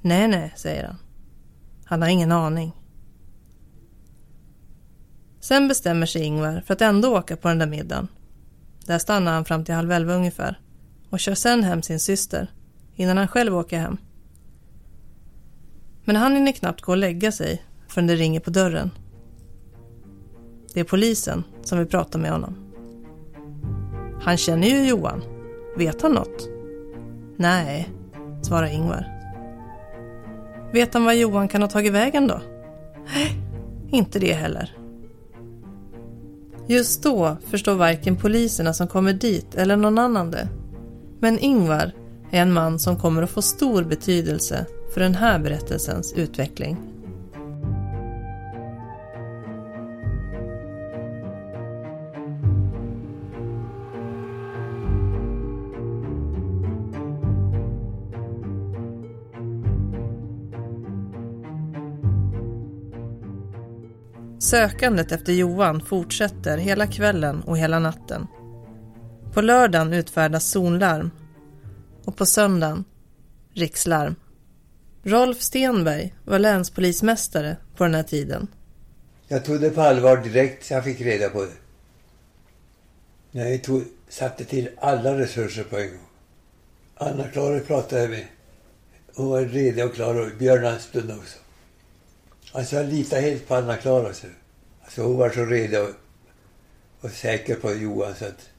Nej, 0.01 0.27
nej, 0.27 0.53
säger 0.55 0.83
han. 0.87 0.97
Han 1.85 2.01
har 2.01 2.09
ingen 2.09 2.31
aning. 2.31 2.71
Sen 5.39 5.67
bestämmer 5.67 6.05
sig 6.05 6.23
Ingvar 6.23 6.63
för 6.65 6.73
att 6.73 6.81
ändå 6.81 7.17
åka 7.17 7.37
på 7.37 7.47
den 7.47 7.59
där 7.59 7.67
middagen. 7.67 8.07
Där 8.85 8.99
stannar 8.99 9.33
han 9.33 9.45
fram 9.45 9.65
till 9.65 9.75
halv 9.75 9.91
elva 9.91 10.13
ungefär 10.13 10.59
och 11.09 11.19
kör 11.19 11.35
sen 11.35 11.63
hem 11.63 11.81
sin 11.81 11.99
syster 11.99 12.51
innan 12.95 13.17
han 13.17 13.27
själv 13.27 13.55
åker 13.57 13.79
hem. 13.79 13.97
Men 16.07 16.15
han 16.15 16.35
hinner 16.35 16.51
knappt 16.51 16.81
gå 16.81 16.91
och 16.91 16.97
lägga 16.97 17.31
sig 17.31 17.63
förrän 17.87 18.07
det 18.07 18.15
ringer 18.15 18.39
på 18.39 18.49
dörren. 18.49 18.91
Det 20.73 20.79
är 20.79 20.83
polisen 20.83 21.43
som 21.63 21.77
vill 21.77 21.87
prata 21.87 22.17
med 22.17 22.31
honom. 22.31 22.55
Han 24.21 24.37
känner 24.37 24.67
ju 24.67 24.87
Johan. 24.87 25.23
Vet 25.77 26.01
han 26.01 26.11
något? 26.11 26.49
Nej, 27.37 27.89
svarar 28.41 28.67
Ingvar. 28.67 29.05
Vet 30.73 30.93
han 30.93 31.05
vad 31.05 31.15
Johan 31.15 31.47
kan 31.47 31.61
ha 31.61 31.69
tagit 31.69 31.93
vägen 31.93 32.27
då? 32.27 32.41
Nej, 33.13 33.41
inte 33.91 34.19
det 34.19 34.33
heller. 34.33 34.77
Just 36.67 37.03
då 37.03 37.37
förstår 37.45 37.75
varken 37.75 38.15
poliserna 38.15 38.73
som 38.73 38.87
kommer 38.87 39.13
dit 39.13 39.55
eller 39.55 39.75
någon 39.75 39.97
annan 39.97 40.31
det. 40.31 40.47
Men 41.19 41.39
Ingvar 41.39 41.91
är 42.31 42.41
en 42.41 42.53
man 42.53 42.79
som 42.79 42.97
kommer 42.97 43.23
att 43.23 43.29
få 43.29 43.41
stor 43.41 43.83
betydelse 43.83 44.65
för 44.97 45.03
den 45.03 45.15
här 45.15 45.39
berättelsens 45.39 46.13
utveckling. 46.13 46.77
Sökandet 64.39 65.11
efter 65.11 65.33
Johan 65.33 65.81
fortsätter 65.81 66.57
hela 66.57 66.87
kvällen 66.87 67.41
och 67.41 67.57
hela 67.57 67.79
natten. 67.79 68.27
På 69.33 69.41
lördagen 69.41 69.93
utfärdas 69.93 70.49
zonlarm 70.49 71.11
och 72.05 72.15
på 72.15 72.25
söndagen 72.25 72.83
rikslarm. 73.53 74.15
Rolf 75.07 75.41
Stenberg 75.41 76.13
var 76.25 76.39
länspolismästare 76.39 77.57
på 77.75 77.83
den 77.83 77.95
här 77.95 78.03
tiden. 78.03 78.47
Jag 79.27 79.45
tog 79.45 79.61
det 79.61 79.69
på 79.69 79.81
allvar 79.81 80.17
direkt 80.17 80.65
så 80.65 80.73
jag 80.73 80.83
fick 80.83 81.01
reda 81.01 81.29
på 81.29 81.45
det. 81.45 81.51
Jag 83.31 83.63
tog, 83.63 83.83
satte 84.09 84.45
till 84.45 84.69
alla 84.77 85.19
resurser 85.19 85.63
på 85.63 85.77
en 85.77 85.89
gång. 85.89 86.07
Anna-Klara 86.95 87.59
pratade 87.59 88.01
jag 88.01 88.09
med. 88.09 88.27
Hon 89.15 89.29
var 89.29 89.41
redo 89.41 89.83
och 89.83 89.93
klar 89.93 90.15
och 90.15 90.37
Björn 90.37 90.65
Asplund 90.65 91.11
också. 91.11 91.37
Alltså 92.51 92.75
jag 92.75 92.85
litade 92.85 93.21
helt 93.21 93.47
på 93.47 93.55
Anna-Klara. 93.55 94.07
Alltså 94.81 95.01
hon 95.01 95.17
var 95.17 95.29
så 95.29 95.45
redo 95.45 95.77
och, 95.77 95.95
och 97.01 97.11
säker 97.11 97.55
på 97.55 97.73
Johan 97.73 98.15
så 98.15 98.25
att 98.25 98.49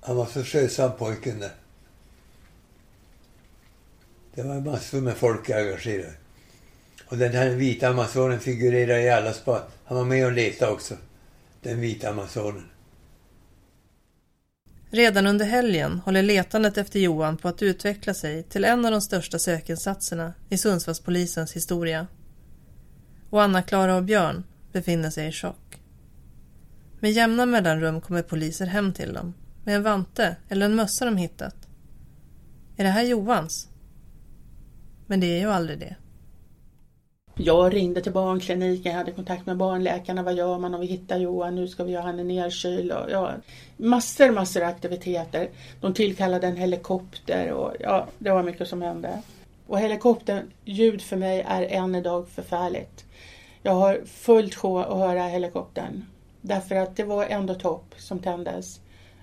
han 0.00 0.16
var 0.16 0.26
så 0.26 0.44
skötsam 0.44 0.90
pojken 0.98 1.40
där. 1.40 1.52
Det 4.38 4.44
var 4.44 4.60
massor 4.60 5.00
med 5.00 5.16
folk 5.16 5.50
engagerade. 5.50 6.12
Och 7.06 7.18
den 7.18 7.32
här 7.32 7.50
vita 7.50 7.88
amazonen 7.88 8.40
figurerar 8.40 8.98
i 8.98 9.10
alla 9.10 9.32
spår. 9.32 9.60
Han 9.84 9.96
var 9.96 10.04
med 10.04 10.26
och 10.26 10.32
letade 10.32 10.72
också. 10.72 10.94
Den 11.62 11.80
vita 11.80 12.10
amazonen. 12.10 12.64
Redan 14.90 15.26
under 15.26 15.46
helgen 15.46 15.98
håller 15.98 16.22
letandet 16.22 16.78
efter 16.78 17.00
Johan 17.00 17.36
på 17.36 17.48
att 17.48 17.62
utveckla 17.62 18.14
sig 18.14 18.42
till 18.42 18.64
en 18.64 18.84
av 18.84 18.90
de 18.90 19.00
största 19.00 19.38
sökinsatserna 19.38 20.32
i 20.48 20.58
Sundsvallspolisens 20.58 21.52
historia. 21.52 22.06
Och 23.30 23.42
Anna-Klara 23.42 23.96
och 23.96 24.04
Björn 24.04 24.44
befinner 24.72 25.10
sig 25.10 25.28
i 25.28 25.32
chock. 25.32 25.80
Med 27.00 27.12
jämna 27.12 27.46
mellanrum 27.46 28.00
kommer 28.00 28.22
poliser 28.22 28.66
hem 28.66 28.92
till 28.92 29.12
dem 29.12 29.34
med 29.64 29.76
en 29.76 29.82
vante 29.82 30.36
eller 30.48 30.66
en 30.66 30.74
mössa 30.74 31.04
de 31.04 31.16
hittat. 31.16 31.56
Är 32.76 32.84
det 32.84 32.90
här 32.90 33.02
Johans? 33.02 33.68
Men 35.08 35.20
det 35.20 35.26
är 35.26 35.40
ju 35.40 35.50
aldrig 35.50 35.78
det. 35.78 35.96
Jag 37.40 37.74
ringde 37.74 38.00
till 38.00 38.12
barnkliniken, 38.12 38.92
jag 38.92 38.98
hade 38.98 39.12
kontakt 39.12 39.46
med 39.46 39.56
barnläkarna. 39.56 40.22
Vad 40.22 40.34
gör 40.34 40.58
man 40.58 40.74
om 40.74 40.80
vi 40.80 40.86
hittar 40.86 41.18
Johan? 41.18 41.54
Nu 41.54 41.68
ska 41.68 41.84
vi 41.84 41.92
göra 41.92 42.02
honom 42.02 42.28
nedkyld. 42.28 42.92
Och, 42.92 43.10
ja, 43.10 43.32
massor, 43.76 44.30
massor 44.30 44.62
av 44.62 44.68
aktiviteter. 44.68 45.48
De 45.80 45.94
tillkallade 45.94 46.46
en 46.46 46.56
helikopter 46.56 47.52
och 47.52 47.74
ja, 47.80 48.06
det 48.18 48.30
var 48.30 48.42
mycket 48.42 48.68
som 48.68 48.82
hände. 48.82 49.22
Och 49.66 49.78
helikoptern, 49.78 50.50
ljud 50.64 51.02
för 51.02 51.16
mig 51.16 51.44
är 51.48 51.62
än 51.62 51.94
idag 51.94 52.28
förfärligt. 52.28 53.04
Jag 53.62 53.72
har 53.72 54.00
fullt 54.06 54.54
sjå 54.54 54.78
att 54.78 54.98
höra 54.98 55.22
helikoptern. 55.22 56.04
Därför 56.40 56.74
att 56.74 56.96
det 56.96 57.04
var 57.04 57.24
ändå 57.24 57.54
topp 57.54 57.94
som 57.96 58.18
tändes. 58.18 58.80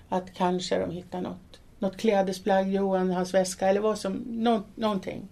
Att 0.08 0.34
kanske 0.34 0.78
de 0.78 0.90
hittar 0.90 1.20
något. 1.20 1.60
Något 1.78 1.96
klädesplagg, 1.96 2.72
Johan, 2.74 3.10
hans 3.10 3.34
väska 3.34 3.68
eller 3.68 3.80
vad 3.80 3.98
som, 3.98 4.22
nå, 4.26 4.62
någonting. 4.74 5.28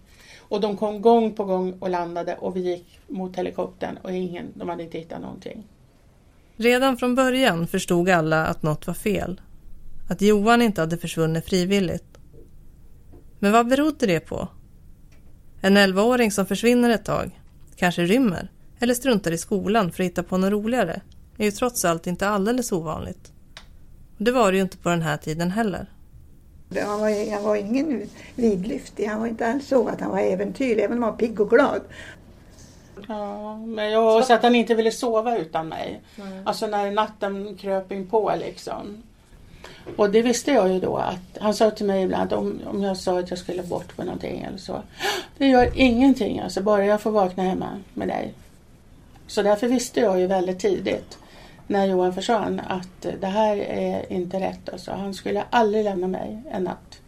Och 0.48 0.60
de 0.60 0.76
kom 0.76 1.02
gång 1.02 1.32
på 1.32 1.44
gång 1.44 1.72
och 1.80 1.90
landade 1.90 2.34
och 2.34 2.56
vi 2.56 2.60
gick 2.60 3.00
mot 3.08 3.36
helikoptern 3.36 3.98
och 4.02 4.12
ingen, 4.12 4.52
de 4.54 4.68
hade 4.68 4.82
inte 4.82 4.98
hittat 4.98 5.20
någonting. 5.20 5.66
Redan 6.56 6.96
från 6.96 7.14
början 7.14 7.66
förstod 7.66 8.08
alla 8.08 8.46
att 8.46 8.62
något 8.62 8.86
var 8.86 8.94
fel. 8.94 9.40
Att 10.10 10.20
Johan 10.20 10.62
inte 10.62 10.80
hade 10.80 10.98
försvunnit 10.98 11.44
frivilligt. 11.44 12.18
Men 13.38 13.52
vad 13.52 13.68
berodde 13.68 14.06
det 14.06 14.20
på? 14.20 14.48
En 15.60 15.76
11-åring 15.76 16.30
som 16.30 16.46
försvinner 16.46 16.90
ett 16.90 17.04
tag, 17.04 17.40
kanske 17.76 18.02
rymmer 18.02 18.50
eller 18.78 18.94
struntar 18.94 19.30
i 19.32 19.38
skolan 19.38 19.92
för 19.92 20.02
att 20.02 20.06
hitta 20.06 20.22
på 20.22 20.38
något 20.38 20.50
roligare 20.50 21.00
är 21.38 21.44
ju 21.44 21.50
trots 21.50 21.84
allt 21.84 22.06
inte 22.06 22.28
alldeles 22.28 22.72
ovanligt. 22.72 23.32
Det 24.18 24.30
var 24.30 24.52
det 24.52 24.56
ju 24.56 24.62
inte 24.62 24.76
på 24.76 24.88
den 24.88 25.02
här 25.02 25.16
tiden 25.16 25.50
heller. 25.50 25.90
Han 26.82 27.00
var, 27.00 27.32
han 27.32 27.42
var 27.42 27.56
ingen 27.56 28.10
vidlyftig, 28.34 29.06
han 29.06 29.20
var 29.20 29.26
inte 29.26 29.46
alls 29.46 29.68
så 29.68 29.88
att 29.88 30.00
han 30.00 30.10
var 30.10 30.18
äventyrlig, 30.18 30.84
även 30.84 30.96
om 30.96 31.02
han 31.02 31.12
var 31.12 31.18
pigg 31.18 31.40
och 31.40 31.50
glad. 31.50 31.80
Ja, 33.08 33.56
men 33.56 33.90
jag 33.90 34.02
har 34.02 34.22
sett 34.22 34.36
att 34.36 34.42
han 34.42 34.54
inte 34.54 34.74
ville 34.74 34.90
sova 34.90 35.38
utan 35.38 35.68
mig. 35.68 36.00
Mm. 36.16 36.46
Alltså 36.46 36.66
när 36.66 36.90
natten 36.90 37.56
kröp 37.60 37.92
in 37.92 38.06
på 38.06 38.32
liksom. 38.38 39.02
Och 39.96 40.10
det 40.10 40.22
visste 40.22 40.52
jag 40.52 40.72
ju 40.72 40.80
då 40.80 40.96
att 40.96 41.38
han 41.40 41.54
sa 41.54 41.70
till 41.70 41.86
mig 41.86 42.02
ibland 42.02 42.32
om, 42.32 42.60
om 42.66 42.82
jag 42.82 42.96
sa 42.96 43.18
att 43.18 43.30
jag 43.30 43.38
skulle 43.38 43.62
bort 43.62 43.96
på 43.96 44.04
någonting 44.04 44.42
eller 44.42 44.58
så. 44.58 44.82
Det 45.38 45.46
gör 45.46 45.70
ingenting 45.74 46.40
alltså, 46.40 46.62
bara 46.62 46.84
jag 46.84 47.00
får 47.00 47.10
vakna 47.10 47.42
hemma 47.42 47.68
med 47.94 48.08
dig. 48.08 48.34
Så 49.26 49.42
därför 49.42 49.68
visste 49.68 50.00
jag 50.00 50.20
ju 50.20 50.26
väldigt 50.26 50.60
tidigt 50.60 51.18
när 51.66 51.86
Johan 51.86 52.14
försvann 52.14 52.60
att 52.68 53.06
det 53.20 53.26
här 53.26 53.56
är 53.56 54.12
inte 54.12 54.40
rätt. 54.40 54.68
Alltså. 54.68 54.92
Han 54.92 55.14
skulle 55.14 55.44
aldrig 55.50 55.84
lämna 55.84 56.08
mig 56.08 56.42
en 56.50 56.64
natt. 56.64 57.00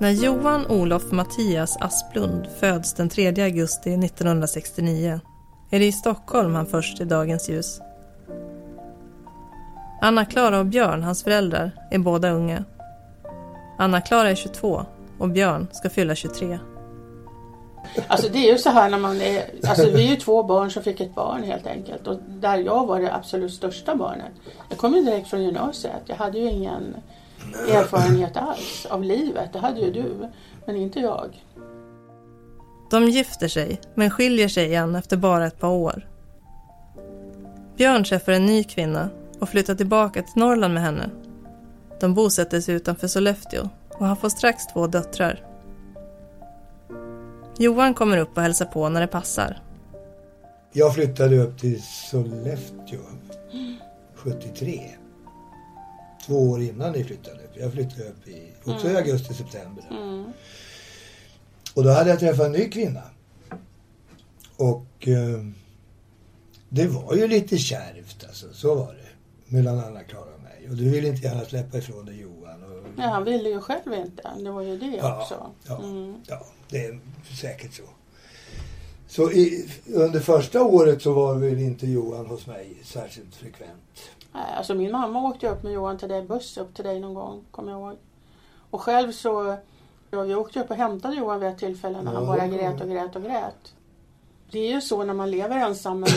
När 0.00 0.10
Johan 0.10 0.66
Olof 0.66 1.12
Mattias 1.12 1.76
Asplund 1.80 2.46
föds 2.60 2.94
den 2.94 3.08
3 3.08 3.42
augusti 3.42 3.94
1969 3.94 5.20
är 5.70 5.78
det 5.78 5.86
i 5.86 5.92
Stockholm 5.92 6.54
han 6.54 6.66
först 6.66 7.00
i 7.00 7.04
dagens 7.04 7.48
ljus. 7.48 7.80
Anna-Klara 10.00 10.58
och 10.58 10.66
Björn, 10.66 11.02
hans 11.02 11.24
föräldrar, 11.24 11.70
är 11.90 11.98
båda 11.98 12.30
unga. 12.30 12.64
Anna-Klara 13.80 14.30
är 14.30 14.34
22 14.34 14.84
och 15.18 15.28
Björn 15.28 15.66
ska 15.72 15.90
fylla 15.90 16.14
23. 16.14 16.58
Alltså 18.08 18.28
det 18.28 18.38
är 18.38 18.52
ju 18.52 18.58
så 18.58 18.70
här 18.70 18.90
när 18.90 18.98
man 18.98 19.20
är, 19.20 19.44
alltså 19.68 19.90
vi 19.90 20.06
är 20.06 20.10
ju 20.10 20.16
två 20.16 20.42
barn 20.42 20.70
som 20.70 20.82
fick 20.82 21.00
ett 21.00 21.14
barn 21.14 21.42
helt 21.42 21.66
enkelt 21.66 22.06
och 22.06 22.18
där 22.28 22.58
jag 22.58 22.86
var 22.86 23.00
det 23.00 23.14
absolut 23.14 23.52
största 23.52 23.96
barnet. 23.96 24.32
Jag 24.68 24.78
kom 24.78 24.94
ju 24.94 25.02
direkt 25.02 25.28
från 25.28 25.42
gymnasiet, 25.42 26.02
jag 26.06 26.16
hade 26.16 26.38
ju 26.38 26.50
ingen 26.50 26.96
erfarenhet 27.68 28.36
alls 28.36 28.86
av 28.90 29.04
livet, 29.04 29.52
det 29.52 29.58
hade 29.58 29.80
ju 29.80 29.92
du, 29.92 30.28
men 30.66 30.76
inte 30.76 31.00
jag. 31.00 31.44
De 32.90 33.08
gifter 33.08 33.48
sig, 33.48 33.80
men 33.94 34.10
skiljer 34.10 34.48
sig 34.48 34.66
igen 34.66 34.94
efter 34.94 35.16
bara 35.16 35.46
ett 35.46 35.60
par 35.60 35.70
år. 35.70 36.08
Björn 37.76 38.04
träffar 38.04 38.32
en 38.32 38.46
ny 38.46 38.64
kvinna 38.64 39.08
och 39.38 39.48
flyttar 39.48 39.74
tillbaka 39.74 40.22
till 40.22 40.40
Norrland 40.42 40.74
med 40.74 40.82
henne 40.82 41.10
de 42.00 42.14
bosätter 42.14 42.60
sig 42.60 42.74
utanför 42.74 43.08
Sollefteå 43.08 43.68
och 43.88 44.06
han 44.06 44.16
får 44.16 44.28
strax 44.28 44.66
två 44.66 44.86
döttrar. 44.86 45.46
Johan 47.58 47.94
kommer 47.94 48.16
upp 48.16 48.36
och 48.36 48.42
hälsar 48.42 48.66
på 48.66 48.88
när 48.88 49.00
det 49.00 49.06
passar. 49.06 49.62
Jag 50.72 50.94
flyttade 50.94 51.38
upp 51.38 51.58
till 51.58 51.82
Sollefteå 52.10 53.00
73. 54.14 54.90
Två 56.26 56.50
år 56.50 56.62
innan 56.62 56.92
ni 56.92 57.04
flyttade 57.04 57.36
upp. 57.36 57.50
Jag 57.54 57.72
flyttade 57.72 58.08
upp 58.08 58.28
i, 58.28 58.52
också 58.64 58.86
i 58.86 58.90
mm. 58.90 59.02
augusti-september. 59.02 59.84
Mm. 59.90 60.32
Och 61.74 61.84
då 61.84 61.90
hade 61.90 62.10
jag 62.10 62.18
träffat 62.18 62.46
en 62.46 62.52
ny 62.52 62.68
kvinna. 62.70 63.02
Och 64.56 65.08
eh, 65.08 65.44
det 66.68 66.86
var 66.86 67.14
ju 67.14 67.28
lite 67.28 67.58
kärvt 67.58 68.24
alltså, 68.28 68.46
så 68.52 68.74
var 68.74 68.94
det. 68.94 69.10
Mellan 69.56 69.78
Anna-Klara 69.78 70.38
och 70.70 70.76
du 70.76 70.90
vill 70.90 71.04
inte 71.04 71.26
gärna 71.26 71.44
släppa 71.44 71.78
ifrån 71.78 72.06
dig 72.06 72.20
Johan. 72.20 72.62
Och... 72.62 72.86
Ja, 72.96 73.06
han 73.06 73.24
ville 73.24 73.48
ju 73.48 73.60
själv 73.60 73.94
inte. 73.94 74.30
Det 74.38 74.50
var 74.50 74.62
ju 74.62 74.78
det 74.78 74.96
ja, 74.96 75.20
också. 75.20 75.50
Ja, 75.68 75.78
mm. 75.78 76.14
ja, 76.26 76.46
det 76.68 76.86
är 76.86 77.00
säkert 77.40 77.74
så. 77.74 77.82
Så 79.08 79.30
i, 79.30 79.70
under 79.86 80.20
första 80.20 80.62
året 80.62 81.02
så 81.02 81.12
var 81.12 81.34
väl 81.34 81.58
inte 81.58 81.86
Johan 81.86 82.26
hos 82.26 82.46
mig 82.46 82.76
särskilt 82.84 83.34
frekvent. 83.34 84.10
Nej, 84.32 84.54
alltså 84.56 84.74
min 84.74 84.92
mamma 84.92 85.28
åkte 85.28 85.48
upp 85.48 85.62
med 85.62 85.72
Johan 85.72 85.98
till 85.98 86.08
dig, 86.08 86.22
buss 86.22 86.58
upp 86.58 86.74
till 86.74 86.84
dig 86.84 87.00
någon 87.00 87.14
gång, 87.14 87.44
kommer 87.50 87.72
jag 87.72 87.80
ihåg. 87.80 87.96
Och 88.70 88.80
själv 88.80 89.12
så, 89.12 89.56
ja, 90.10 90.22
vi 90.22 90.34
åkte 90.34 90.60
upp 90.60 90.70
och 90.70 90.76
hämtade 90.76 91.16
Johan 91.16 91.40
vid 91.40 91.48
ett 91.48 91.58
tillfälle 91.58 92.02
när 92.02 92.12
ja, 92.12 92.18
han 92.18 92.26
bara 92.26 92.46
grät 92.46 92.80
och 92.80 92.88
grät 92.88 93.16
och 93.16 93.22
grät. 93.22 93.74
Det 94.50 94.58
är 94.58 94.74
ju 94.74 94.80
så 94.80 95.04
när 95.04 95.14
man 95.14 95.30
lever 95.30 95.56
ensam 95.56 96.00
med 96.00 96.10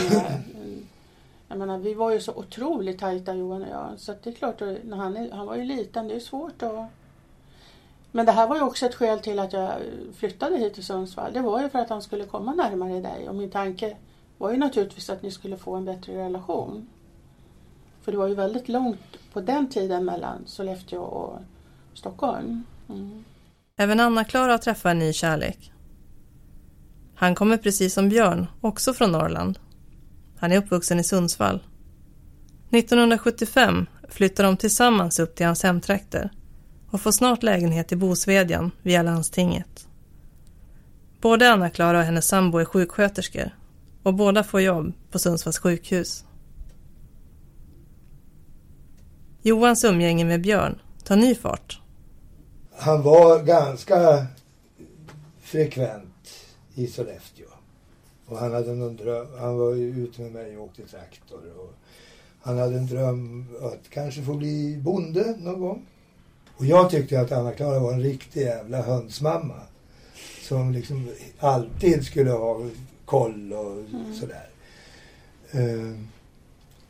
jag 1.54 1.58
menar, 1.58 1.78
vi 1.78 1.94
var 1.94 2.10
ju 2.10 2.20
så 2.20 2.32
otroligt 2.34 2.98
tajta 2.98 3.34
Johan 3.34 3.62
och 3.62 3.68
jag. 3.68 3.92
Så 3.96 4.14
det 4.22 4.30
är 4.30 4.34
klart, 4.34 4.60
när 4.60 4.96
han, 4.96 5.30
han 5.32 5.46
var 5.46 5.56
ju 5.56 5.64
liten, 5.64 6.08
det 6.08 6.14
är 6.14 6.20
svårt 6.20 6.62
att... 6.62 6.86
Men 8.12 8.26
det 8.26 8.32
här 8.32 8.48
var 8.48 8.56
ju 8.56 8.62
också 8.62 8.86
ett 8.86 8.94
skäl 8.94 9.20
till 9.20 9.38
att 9.38 9.52
jag 9.52 9.72
flyttade 10.16 10.56
hit 10.56 10.74
till 10.74 10.84
Sundsvall. 10.84 11.32
Det 11.32 11.40
var 11.40 11.62
ju 11.62 11.68
för 11.68 11.78
att 11.78 11.88
han 11.88 12.02
skulle 12.02 12.24
komma 12.24 12.54
närmare 12.54 13.00
dig 13.00 13.28
och 13.28 13.34
min 13.34 13.50
tanke 13.50 13.96
var 14.38 14.50
ju 14.50 14.56
naturligtvis 14.56 15.10
att 15.10 15.22
ni 15.22 15.30
skulle 15.30 15.56
få 15.56 15.74
en 15.74 15.84
bättre 15.84 16.12
relation. 16.24 16.88
För 18.02 18.12
det 18.12 18.18
var 18.18 18.28
ju 18.28 18.34
väldigt 18.34 18.68
långt 18.68 19.32
på 19.32 19.40
den 19.40 19.68
tiden 19.68 20.04
mellan 20.04 20.46
Sollefteå 20.46 21.02
och 21.02 21.38
Stockholm. 21.94 22.64
Mm. 22.88 23.24
Även 23.76 24.00
Anna-Klara 24.00 24.58
träffar 24.58 24.90
en 24.90 24.98
ny 24.98 25.12
kärlek. 25.12 25.72
Han 27.14 27.34
kommer 27.34 27.56
precis 27.56 27.94
som 27.94 28.08
Björn, 28.08 28.46
också 28.60 28.94
från 28.94 29.12
Norrland. 29.12 29.58
Han 30.44 30.52
är 30.52 30.58
uppvuxen 30.58 31.00
i 31.00 31.04
Sundsvall. 31.04 31.60
1975 32.70 33.86
flyttar 34.08 34.44
de 34.44 34.56
tillsammans 34.56 35.18
upp 35.18 35.34
till 35.34 35.46
hans 35.46 35.62
hemtrakter 35.62 36.30
och 36.90 37.00
får 37.00 37.12
snart 37.12 37.42
lägenhet 37.42 37.92
i 37.92 37.96
Bosvedjan 37.96 38.70
via 38.82 39.02
landstinget. 39.02 39.86
Både 41.20 41.52
Anna-Klara 41.52 41.98
och 41.98 42.04
hennes 42.04 42.26
sambo 42.26 42.58
är 42.58 42.64
sjuksköterskor 42.64 43.50
och 44.02 44.14
båda 44.14 44.44
får 44.44 44.60
jobb 44.60 44.92
på 45.10 45.18
Sundsvalls 45.18 45.58
sjukhus. 45.58 46.24
Johans 49.42 49.84
umgänge 49.84 50.24
med 50.24 50.40
Björn 50.40 50.78
tar 51.04 51.16
ny 51.16 51.34
fart. 51.34 51.80
Han 52.78 53.02
var 53.02 53.42
ganska 53.42 54.26
frekvent 55.42 56.30
i 56.74 56.86
Sollefteå. 56.86 57.53
Och 58.26 58.38
han 58.38 58.52
hade 58.52 58.74
någon 58.74 58.96
dröm. 58.96 59.26
Han 59.38 59.58
var 59.58 59.74
ute 59.74 60.22
med 60.22 60.32
mig 60.32 60.56
och 60.56 60.64
åkte 60.64 60.82
traktor. 60.82 61.42
Och 61.58 61.72
han 62.40 62.58
hade 62.58 62.76
en 62.76 62.86
dröm 62.86 63.46
att 63.60 63.90
kanske 63.90 64.22
få 64.22 64.34
bli 64.34 64.76
bonde 64.82 65.36
någon 65.38 65.60
gång. 65.60 65.86
Och 66.56 66.66
jag 66.66 66.90
tyckte 66.90 67.20
att 67.20 67.32
Anna-Klara 67.32 67.78
var 67.78 67.92
en 67.92 68.02
riktig 68.02 68.40
jävla 68.40 68.82
hönsmamma. 68.82 69.60
Som 70.42 70.72
liksom 70.72 71.08
alltid 71.38 72.04
skulle 72.04 72.30
ha 72.30 72.60
koll 73.04 73.52
och 73.52 73.72
mm. 73.72 74.14
sådär. 74.14 74.48
Uh, 75.54 76.00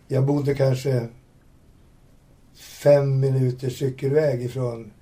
jag 0.08 0.26
bodde 0.26 0.54
kanske 0.54 1.08
fem 2.54 3.20
minuters 3.20 3.78
cykelväg 3.78 4.42
ifrån 4.42 4.92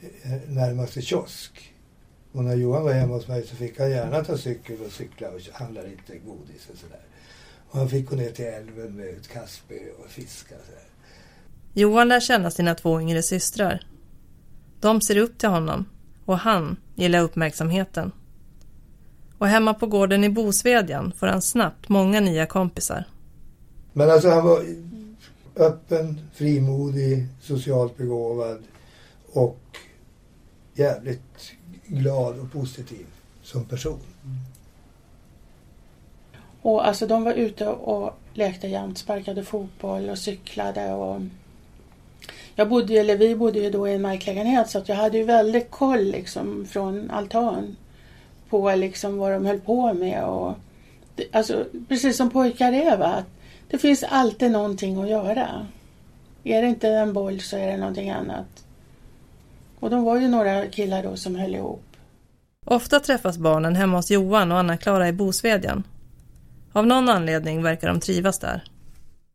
eh, 0.00 0.32
närmaste 0.48 1.02
kiosk. 1.02 1.71
Och 2.32 2.44
när 2.44 2.54
Johan 2.54 2.84
var 2.84 2.92
hemma 2.92 3.14
hos 3.14 3.28
mig 3.28 3.46
så 3.46 3.56
fick 3.56 3.78
han 3.78 3.90
gärna 3.90 4.24
ta 4.24 4.36
cykel 4.36 4.76
och 4.86 4.92
cykla 4.92 5.28
och 5.28 5.40
handla 5.52 5.82
lite 5.82 6.18
godis 6.18 6.68
och 6.72 6.78
sådär. 6.78 7.00
Och 7.70 7.78
han 7.78 7.88
fick 7.88 8.10
gå 8.10 8.16
ner 8.16 8.30
till 8.30 8.44
älven 8.44 8.96
med 8.96 9.08
ett 9.08 9.28
kastspö 9.28 9.74
och 9.98 10.10
fiska. 10.10 10.54
Så 10.66 10.72
där. 10.72 10.82
Johan 11.74 12.08
lär 12.08 12.20
känna 12.20 12.50
sina 12.50 12.74
två 12.74 13.00
yngre 13.00 13.22
systrar. 13.22 13.86
De 14.80 15.00
ser 15.00 15.16
upp 15.16 15.38
till 15.38 15.48
honom 15.48 15.84
och 16.24 16.38
han 16.38 16.76
gillar 16.94 17.20
uppmärksamheten. 17.22 18.12
Och 19.38 19.48
hemma 19.48 19.74
på 19.74 19.86
gården 19.86 20.24
i 20.24 20.28
Bosvedjan 20.28 21.12
får 21.18 21.26
han 21.26 21.42
snabbt 21.42 21.88
många 21.88 22.20
nya 22.20 22.46
kompisar. 22.46 23.04
Men 23.92 24.10
alltså 24.10 24.28
han 24.28 24.44
var 24.44 24.64
öppen, 25.56 26.20
frimodig, 26.34 27.26
socialt 27.40 27.96
begåvad 27.96 28.62
och 29.32 29.58
jävligt 30.74 31.52
glad 31.92 32.38
och 32.38 32.52
positiv 32.52 33.06
som 33.42 33.64
person. 33.64 34.00
Och 36.62 36.86
alltså 36.86 37.06
de 37.06 37.24
var 37.24 37.32
ute 37.32 37.68
och 37.68 38.18
lekte 38.34 38.68
jämt, 38.68 38.98
sparkade 38.98 39.44
fotboll 39.44 40.10
och 40.10 40.18
cyklade 40.18 40.92
och 40.92 41.20
jag 42.54 42.68
bodde, 42.68 42.94
eller 42.94 43.16
vi 43.16 43.36
bodde 43.36 43.58
ju 43.58 43.70
då 43.70 43.88
i 43.88 43.94
en 43.94 44.02
marklägenhet 44.02 44.70
så 44.70 44.78
att 44.78 44.88
jag 44.88 44.96
hade 44.96 45.18
ju 45.18 45.24
väldigt 45.24 45.70
koll 45.70 46.04
liksom 46.04 46.66
från 46.66 47.10
altan 47.10 47.76
på 48.48 48.74
liksom 48.74 49.18
vad 49.18 49.32
de 49.32 49.46
höll 49.46 49.60
på 49.60 49.94
med 49.94 50.24
och 50.24 50.54
alltså 51.32 51.64
precis 51.88 52.16
som 52.16 52.30
pojkar 52.30 52.72
är 52.72 52.96
va. 52.96 53.24
Det 53.68 53.78
finns 53.78 54.02
alltid 54.02 54.50
någonting 54.50 55.02
att 55.02 55.08
göra. 55.08 55.66
Är 56.44 56.62
det 56.62 56.68
inte 56.68 56.88
en 56.88 57.12
boll 57.12 57.40
så 57.40 57.56
är 57.56 57.66
det 57.66 57.76
någonting 57.76 58.10
annat. 58.10 58.61
Och 59.82 59.90
de 59.90 60.04
var 60.04 60.16
ju 60.16 60.28
några 60.28 60.66
killar 60.66 61.02
då 61.02 61.16
som 61.16 61.34
höll 61.34 61.54
ihop. 61.54 61.82
Ofta 62.66 63.00
träffas 63.00 63.38
barnen 63.38 63.76
hemma 63.76 63.96
hos 63.96 64.10
Johan 64.10 64.52
och 64.52 64.58
Anna-Klara 64.58 65.08
i 65.08 65.12
Bosvedjan. 65.12 65.82
Av 66.72 66.86
någon 66.86 67.08
anledning 67.08 67.62
verkar 67.62 67.88
de 67.88 68.00
trivas 68.00 68.38
där. 68.38 68.64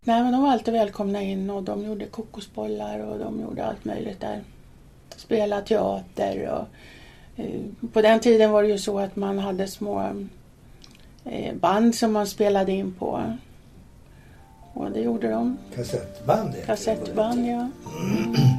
Nej, 0.03 0.23
men 0.23 0.31
de 0.31 0.41
var 0.41 0.51
alltid 0.51 0.73
välkomna 0.73 1.21
in 1.21 1.49
och 1.49 1.63
de 1.63 1.85
gjorde 1.85 2.05
kokosbollar 2.05 2.99
och 2.99 3.19
de 3.19 3.41
gjorde 3.41 3.65
allt 3.65 3.85
möjligt 3.85 4.19
där. 4.19 4.43
Spela 5.15 5.61
teater 5.61 6.49
och 6.49 6.67
eh, 7.41 7.61
på 7.93 8.01
den 8.01 8.19
tiden 8.19 8.51
var 8.51 8.63
det 8.63 8.69
ju 8.69 8.77
så 8.77 8.99
att 8.99 9.15
man 9.15 9.39
hade 9.39 9.67
små 9.67 10.11
eh, 11.25 11.55
band 11.55 11.95
som 11.95 12.13
man 12.13 12.27
spelade 12.27 12.71
in 12.71 12.93
på. 12.93 13.37
Och 14.73 14.91
det 14.91 14.99
gjorde 14.99 15.29
de. 15.29 15.57
Kassettband? 15.75 16.53
Kassettband, 16.65 17.47
ja. 17.47 17.69
Mm. 18.01 18.35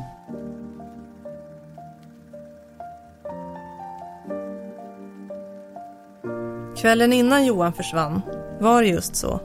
Kvällen 6.81 7.13
innan 7.13 7.47
Johan 7.47 7.73
försvann 7.73 8.23
var 8.61 8.83
det 8.83 8.89
just 8.89 9.17
så. 9.17 9.41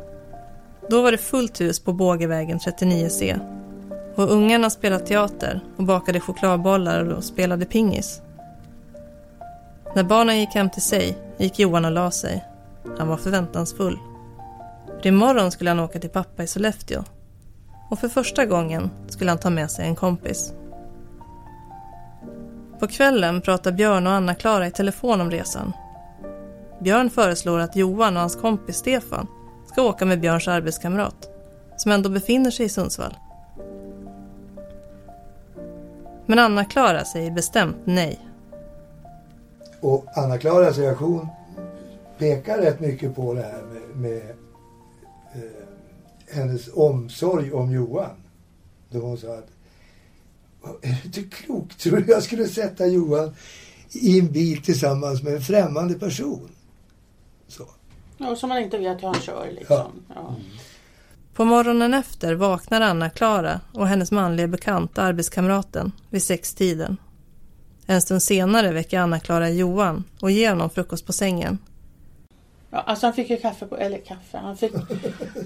Då 0.90 1.02
var 1.02 1.12
det 1.12 1.18
fullt 1.18 1.62
hus 1.62 1.80
på 1.80 1.94
Bågevägen 1.94 2.60
39C. 2.60 3.40
Och 4.16 4.32
ungarna 4.32 4.70
spelade 4.70 5.06
teater 5.06 5.60
och 5.78 5.84
bakade 5.84 6.20
chokladbollar 6.20 7.10
och 7.10 7.24
spelade 7.24 7.66
pingis. 7.66 8.22
När 9.96 10.04
barnen 10.04 10.40
gick 10.40 10.56
hem 10.56 10.70
till 10.70 10.82
sig 10.82 11.18
gick 11.38 11.60
Johan 11.60 11.86
och 11.86 11.92
la 11.92 12.12
sig. 12.12 12.44
Han 12.98 13.08
var 13.08 13.18
förväntansfull. 13.18 14.00
För 15.02 15.08
imorgon 15.08 15.52
skulle 15.52 15.70
han 15.70 15.80
åka 15.80 16.00
till 16.00 16.10
pappa 16.10 16.44
i 16.44 16.48
Sollefteå. 16.48 17.04
Och 17.90 18.00
för 18.00 18.10
första 18.10 18.46
gången 18.46 18.90
skulle 19.08 19.32
han 19.32 19.38
ta 19.38 19.50
med 19.50 19.72
sig 19.72 19.86
en 19.86 19.96
kompis. 19.96 20.54
På 22.80 22.88
kvällen 22.88 23.42
pratar 23.42 23.72
Björn 23.72 24.08
och 24.08 24.14
Anna-Klara 24.14 24.68
i 24.68 24.72
telefon 24.72 25.22
om 25.22 25.32
resan 25.32 25.74
Björn 26.84 27.10
föreslår 27.10 27.60
att 27.60 27.76
Johan 27.76 28.16
och 28.16 28.22
hans 28.22 28.36
kompis 28.36 28.76
Stefan 28.76 29.28
ska 29.72 29.82
åka 29.82 30.06
med 30.06 30.22
Björns 30.22 30.48
arbetskamrat, 30.48 31.30
som 31.78 31.92
ändå 31.92 32.10
befinner 32.10 32.52
sig 32.52 32.66
i 32.66 32.70
Sundsvall. 32.70 33.18
Men 36.26 36.40
Anna-Klara 36.40 37.06
säger 37.06 37.32
bestämt 37.32 37.78
nej. 37.84 38.20
Och 39.82 40.06
Anna-Klaras 40.16 40.78
reaktion 40.78 41.28
pekar 42.18 42.58
rätt 42.58 42.80
mycket 42.80 43.16
på 43.16 43.34
det 43.34 43.42
här 43.42 43.62
med, 43.62 43.98
med 43.98 44.30
eh, 45.34 45.42
hennes 46.32 46.70
omsorg 46.74 47.54
om 47.54 47.72
Johan. 47.72 48.16
Då 48.90 49.00
hon 49.00 49.18
sa 49.18 49.34
att 49.34 49.50
är 50.82 50.90
du 51.02 51.02
inte 51.06 51.22
klok? 51.22 51.76
Tror 51.78 51.98
du 51.98 52.12
jag 52.12 52.24
skulle 52.24 52.48
sätta 52.48 52.88
Johan 52.88 53.36
i 53.92 54.20
en 54.20 54.32
bil 54.32 54.64
tillsammans 54.64 55.24
med 55.24 55.34
en 55.34 55.42
främmande 55.42 55.94
person? 55.94 56.50
Så. 57.58 57.68
Ja, 58.18 58.36
som 58.36 58.50
man 58.50 58.58
inte 58.58 58.78
vet 58.78 59.04
hur 59.04 59.08
han 59.08 59.22
kör 59.22 59.52
liksom. 59.52 59.78
Ja. 59.78 59.92
ja. 60.16 60.28
Mm. 60.28 60.42
På 61.34 61.46
morgonen 61.46 61.94
efter 61.94 62.36
vaknar 62.36 62.82
Anna-Klara 62.82 63.60
och 63.74 63.88
hennes 63.88 64.12
manliga 64.12 64.48
bekant, 64.48 64.98
arbetskamraten, 64.98 65.92
vid 66.10 66.24
sextiden. 66.24 66.98
En 67.86 68.02
stund 68.02 68.24
senare 68.24 68.72
väcker 68.72 69.00
Anna-Klara 69.00 69.50
Johan 69.50 70.04
och 70.20 70.32
ger 70.32 70.50
honom 70.50 70.70
frukost 70.70 71.06
på 71.06 71.14
sängen. 71.14 71.58
Ja, 72.70 72.80
alltså 72.80 73.06
han 73.06 73.14
fick 73.14 73.30
ju 73.30 73.38
kaffe 73.38 73.66
på, 73.66 73.78
eller 73.78 73.98
kaffe, 73.98 74.38
han 74.38 74.58
fick 74.58 74.74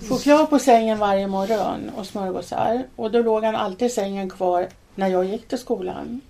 choklad 0.10 0.50
på 0.50 0.60
sängen 0.60 1.00
varje 1.00 1.28
morgon 1.28 1.90
och 1.98 2.06
smörgåsar. 2.06 2.84
Och 2.96 3.12
då 3.12 3.22
låg 3.22 3.44
han 3.44 3.56
alltid 3.56 3.88
i 3.88 3.90
sängen 3.90 4.30
kvar 4.30 4.68
när 4.96 5.08
jag 5.08 5.26
gick 5.26 5.48
till 5.48 5.58
skolan. 5.58 6.22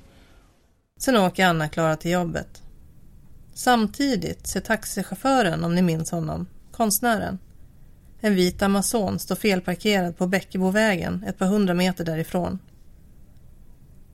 Sen 1.00 1.18
åker 1.18 1.46
Anna-Klara 1.46 1.96
till 1.96 2.12
jobbet. 2.12 2.62
Samtidigt 3.58 4.48
ser 4.48 4.60
taxichauffören, 4.60 5.64
om 5.64 5.76
ni 5.76 5.82
minns 5.82 6.12
honom, 6.12 6.48
konstnären. 6.72 7.40
En 8.22 8.36
vit 8.36 8.62
Amazon 8.62 9.20
står 9.20 9.36
felparkerad 9.36 10.18
på 10.18 10.28
Bäckebovägen 10.28 11.24
ett 11.28 11.38
par 11.38 11.46
hundra 11.46 11.74
meter 11.74 12.06
därifrån. 12.06 12.60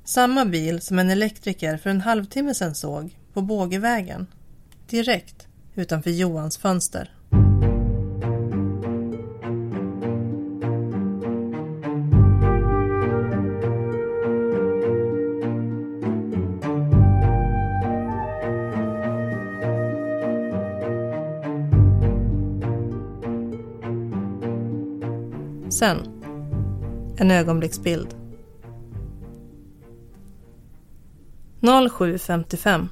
Samma 0.04 0.46
bil 0.46 0.82
som 0.82 1.00
en 1.00 1.10
elektriker 1.10 1.78
för 1.78 1.90
en 1.90 2.02
halvtimme 2.02 2.54
sedan 2.54 2.76
såg 2.76 3.18
på 3.34 3.42
Bågevägen. 3.42 4.28
Direkt 4.90 5.48
utanför 5.76 6.12
Johans 6.12 6.58
fönster. 6.58 7.14
Sen, 25.74 26.24
en 27.18 27.32
ögonblicksbild. 27.32 28.08
07.55 31.62 32.88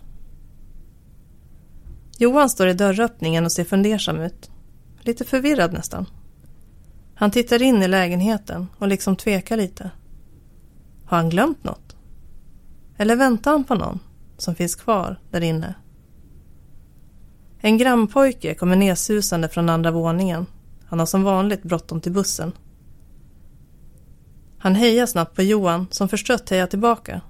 Johan 2.18 2.50
står 2.50 2.68
i 2.68 2.74
dörröppningen 2.74 3.46
och 3.46 3.52
ser 3.52 3.64
fundersam 3.64 4.20
ut. 4.20 4.52
Lite 5.00 5.26
förvirrad 5.26 5.74
nästan. 5.74 6.06
Han 7.16 7.32
tittar 7.32 7.62
in 7.62 7.82
i 7.82 7.88
lägenheten 7.88 8.68
och 8.78 8.88
liksom 8.88 9.16
tvekar 9.16 9.58
lite. 9.58 9.92
Har 11.06 11.18
han 11.18 11.30
glömt 11.30 11.64
något? 11.64 11.96
Eller 12.98 13.16
väntar 13.16 13.52
han 13.52 13.64
på 13.64 13.76
någon 13.76 14.00
som 14.38 14.56
finns 14.56 14.76
kvar 14.76 15.20
där 15.32 15.42
inne? 15.42 15.76
En 17.60 17.78
grannpojke 17.78 18.56
kommer 18.56 18.76
nedsusande 18.76 19.50
från 19.50 19.70
andra 19.70 19.92
våningen. 19.92 20.46
Han 20.92 21.00
har 21.00 21.06
som 21.06 21.24
vanligt 21.24 21.64
bråttom 21.64 22.02
till 22.02 22.12
bussen. 22.12 22.52
Han 24.64 24.76
hejar 24.76 25.06
snabbt 25.06 25.36
på 25.36 25.42
Johan 25.42 25.88
som 25.92 26.10
förstrött 26.10 26.50
hejar 26.50 26.68
tillbaka. 26.68 27.22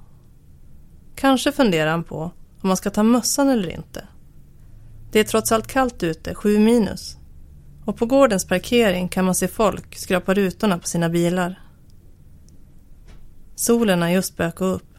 Kanske 1.16 1.52
funderar 1.52 1.92
han 1.92 2.04
på 2.04 2.32
om 2.62 2.70
han 2.70 2.78
ska 2.78 2.90
ta 2.90 3.04
mössan 3.04 3.50
eller 3.50 3.70
inte. 3.70 4.08
Det 5.12 5.20
är 5.20 5.24
trots 5.24 5.52
allt 5.52 5.68
kallt 5.68 6.04
ute, 6.04 6.36
sju 6.36 6.60
minus. 6.60 7.18
Och 7.86 7.98
på 7.98 8.06
gårdens 8.06 8.48
parkering 8.48 9.08
kan 9.08 9.26
man 9.26 9.36
se 9.36 9.48
folk 9.48 9.96
skrapa 9.96 10.34
rutorna 10.34 10.78
på 10.78 10.88
sina 10.88 11.10
bilar. 11.10 11.62
Solen 13.56 14.02
har 14.02 14.10
just 14.10 14.38
bökat 14.38 14.62
upp. 14.62 14.98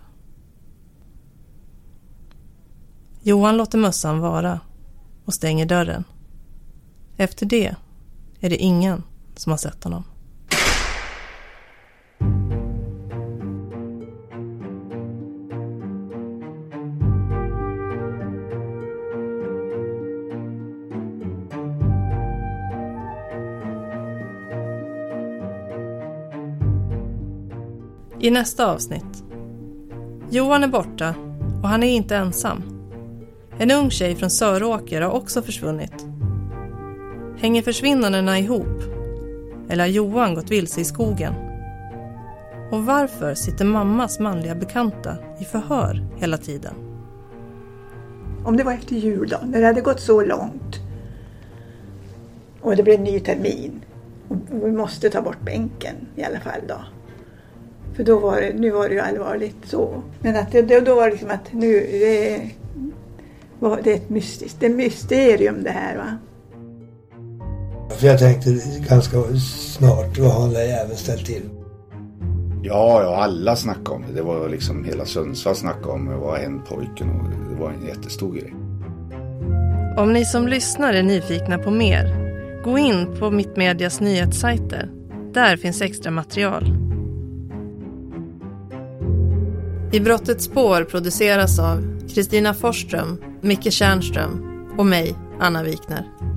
Johan 3.22 3.56
låter 3.56 3.78
mössan 3.78 4.20
vara 4.20 4.60
och 5.24 5.34
stänger 5.34 5.66
dörren. 5.66 6.04
Efter 7.16 7.46
det 7.46 7.74
är 8.40 8.50
det 8.50 8.56
ingen 8.56 9.02
som 9.36 9.50
har 9.50 9.58
sett 9.58 9.84
honom. 9.84 10.04
I 28.24 28.30
nästa 28.30 28.72
avsnitt. 28.72 29.24
Johan 30.30 30.64
är 30.64 30.68
borta 30.68 31.14
och 31.62 31.68
han 31.68 31.82
är 31.82 31.88
inte 31.88 32.16
ensam. 32.16 32.62
En 33.58 33.70
ung 33.70 33.90
tjej 33.90 34.16
från 34.16 34.30
Söråker 34.30 35.02
har 35.02 35.10
också 35.10 35.42
försvunnit. 35.42 36.06
Hänger 37.38 37.62
försvinnandena 37.62 38.38
ihop? 38.38 38.82
Eller 39.68 39.84
har 39.84 39.88
Johan 39.88 40.34
gått 40.34 40.50
vilse 40.50 40.80
i 40.80 40.84
skogen? 40.84 41.34
Och 42.70 42.84
varför 42.84 43.34
sitter 43.34 43.64
mammas 43.64 44.20
manliga 44.20 44.54
bekanta 44.54 45.16
i 45.40 45.44
förhör 45.44 46.06
hela 46.16 46.38
tiden? 46.38 46.74
Om 48.44 48.56
det 48.56 48.64
var 48.64 48.72
efter 48.72 48.96
jul 48.96 49.28
då, 49.28 49.38
när 49.46 49.60
det 49.60 49.66
hade 49.66 49.80
gått 49.80 50.00
så 50.00 50.22
långt 50.22 50.80
och 52.60 52.76
det 52.76 52.82
blev 52.82 52.98
en 52.98 53.04
ny 53.04 53.20
termin 53.20 53.84
och 54.28 54.36
vi 54.50 54.72
måste 54.72 55.10
ta 55.10 55.22
bort 55.22 55.40
bänken 55.40 55.94
i 56.16 56.24
alla 56.24 56.40
fall 56.40 56.60
då. 56.68 56.76
För 57.96 58.04
då 58.04 58.18
var 58.18 58.40
det, 58.40 58.52
nu 58.54 58.70
var 58.70 58.88
det 58.88 58.94
ju 58.94 59.00
allvarligt 59.00 59.56
så. 59.64 60.02
Men 60.20 60.36
att 60.36 60.52
det, 60.52 60.80
då 60.80 60.94
var 60.94 61.04
det 61.04 61.10
liksom 61.10 61.30
att 61.30 61.52
nu, 61.52 61.72
det, 61.90 62.50
var, 63.58 63.80
det 63.84 63.92
är 63.92 63.96
ett 63.96 64.08
mystiskt, 64.08 64.56
det 64.60 64.66
är 64.66 64.70
mysterium 64.70 65.62
det 65.62 65.70
här 65.70 65.96
va. 65.96 66.18
För 67.88 68.06
jag 68.06 68.18
tänkte 68.18 68.50
ganska 68.88 69.16
snart, 69.38 70.18
vad 70.18 70.30
har 70.30 70.44
den 70.44 70.52
där 70.52 70.64
jäveln 70.64 70.96
ställt 70.96 71.26
till? 71.26 71.42
Ja, 72.62 73.02
ja, 73.02 73.16
alla 73.16 73.56
snackade 73.56 73.90
om 73.90 74.04
det. 74.08 74.12
Det 74.14 74.22
var 74.22 74.48
liksom 74.48 74.84
hela 74.84 75.04
Sundsvall 75.04 75.54
snackade 75.54 75.92
om 75.92 76.04
det. 76.04 76.16
var 76.16 76.38
en 76.38 76.62
pojken 76.62 77.10
och 77.10 77.50
det 77.50 77.60
var 77.60 77.70
en 77.70 77.86
jättestor 77.86 78.34
grej. 78.34 78.54
Om 79.96 80.12
ni 80.12 80.24
som 80.24 80.48
lyssnar 80.48 80.94
är 80.94 81.02
nyfikna 81.02 81.58
på 81.58 81.70
mer, 81.70 82.32
gå 82.64 82.78
in 82.78 83.06
på 83.18 83.30
Mittmedias 83.30 84.00
nyhetssajter. 84.00 84.90
Där 85.32 85.56
finns 85.56 85.82
extra 85.82 86.10
material. 86.10 86.91
I 89.92 90.00
brottets 90.00 90.44
spår 90.44 90.84
produceras 90.84 91.58
av 91.58 92.08
Kristina 92.14 92.54
Forsström, 92.54 93.18
Micke 93.40 93.72
Tjärnström 93.72 94.44
och 94.78 94.86
mig, 94.86 95.14
Anna 95.40 95.62
Wikner. 95.62 96.31